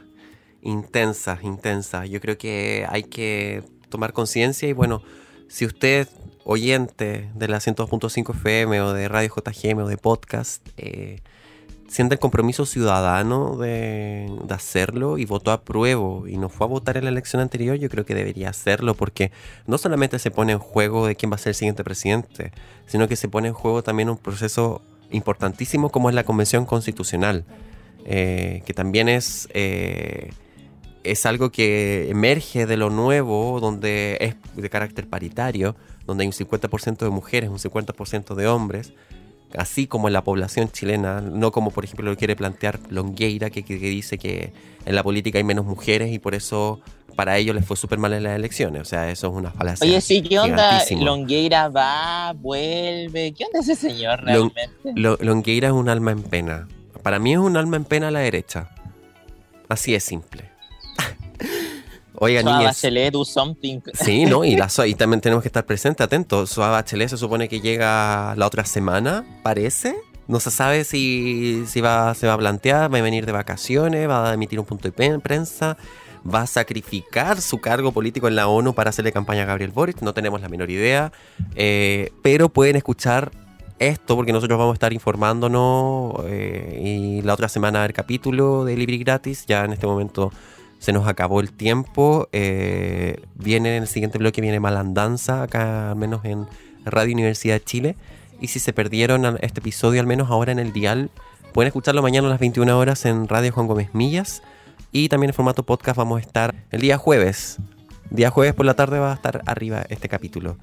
[0.61, 2.09] intensas, intensas.
[2.09, 5.03] Yo creo que hay que tomar conciencia y bueno,
[5.47, 6.07] si usted,
[6.47, 11.19] oyente de la 102.5 FM o de Radio JGM o de podcast, eh,
[11.97, 16.95] el compromiso ciudadano de, de hacerlo y votó a prueba y no fue a votar
[16.95, 19.31] en la elección anterior, yo creo que debería hacerlo porque
[19.65, 22.51] no solamente se pone en juego de quién va a ser el siguiente presidente,
[22.85, 24.81] sino que se pone en juego también un proceso
[25.11, 27.43] importantísimo como es la Convención Constitucional,
[28.05, 30.31] eh, que también es, eh,
[31.03, 35.75] es algo que emerge de lo nuevo, donde es de carácter paritario,
[36.07, 38.93] donde hay un 50% de mujeres, un 50% de hombres,
[39.55, 43.63] así como en la población chilena, no como por ejemplo lo quiere plantear Longueira, que,
[43.63, 44.51] que- que dice que
[44.85, 46.79] en la política hay menos mujeres y por eso
[47.15, 48.81] para ellos les fue súper mal en las elecciones.
[48.81, 49.85] O sea, eso es una falacia.
[49.87, 50.79] Oye, sí, ¿qué onda?
[51.05, 53.33] Longueira va, vuelve.
[53.33, 54.69] ¿Qué onda ese señor realmente?
[54.95, 56.67] Lo- Longueira es un alma en pena.
[57.03, 58.69] Para mí es un alma en pena a la derecha.
[59.69, 60.51] Así es simple.
[62.19, 62.75] Oiga, Suave niñas.
[62.75, 63.79] Bachelet, do something.
[63.93, 64.43] Sí, ¿no?
[64.43, 66.49] Y, la, y también tenemos que estar presentes, atentos.
[66.49, 69.95] Suave Bachelet se supone que llega la otra semana, parece.
[70.27, 74.09] No se sabe si, si va, se va a plantear, va a venir de vacaciones,
[74.09, 75.77] va a emitir un punto de prensa,
[76.27, 80.01] va a sacrificar su cargo político en la ONU para hacerle campaña a Gabriel Boric.
[80.01, 81.13] No tenemos la menor idea.
[81.55, 83.31] Eh, pero pueden escuchar
[83.79, 88.75] esto porque nosotros vamos a estar informándonos eh, y la otra semana el capítulo de
[88.75, 89.45] Libre y Gratis.
[89.47, 90.31] Ya en este momento
[90.79, 92.27] se nos acabó el tiempo.
[92.31, 96.45] eh, viene en el siguiente bloque, viene Malandanza, acá al menos en
[96.85, 97.95] Radio Universidad de Chile.
[98.39, 101.09] Y si se perdieron este episodio, al menos ahora en el dial,
[101.53, 104.43] pueden escucharlo mañana a las 21 horas en Radio Juan Gómez Millas.
[104.91, 107.57] Y también en formato podcast vamos a estar el día jueves.
[108.09, 110.57] Día jueves por la tarde va a estar arriba este capítulo.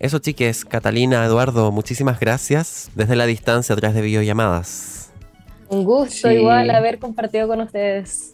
[0.00, 5.12] Eso, chiques, Catalina, Eduardo, muchísimas gracias desde la distancia a través de videollamadas.
[5.68, 6.34] Un gusto Sí.
[6.34, 8.33] igual haber compartido con ustedes.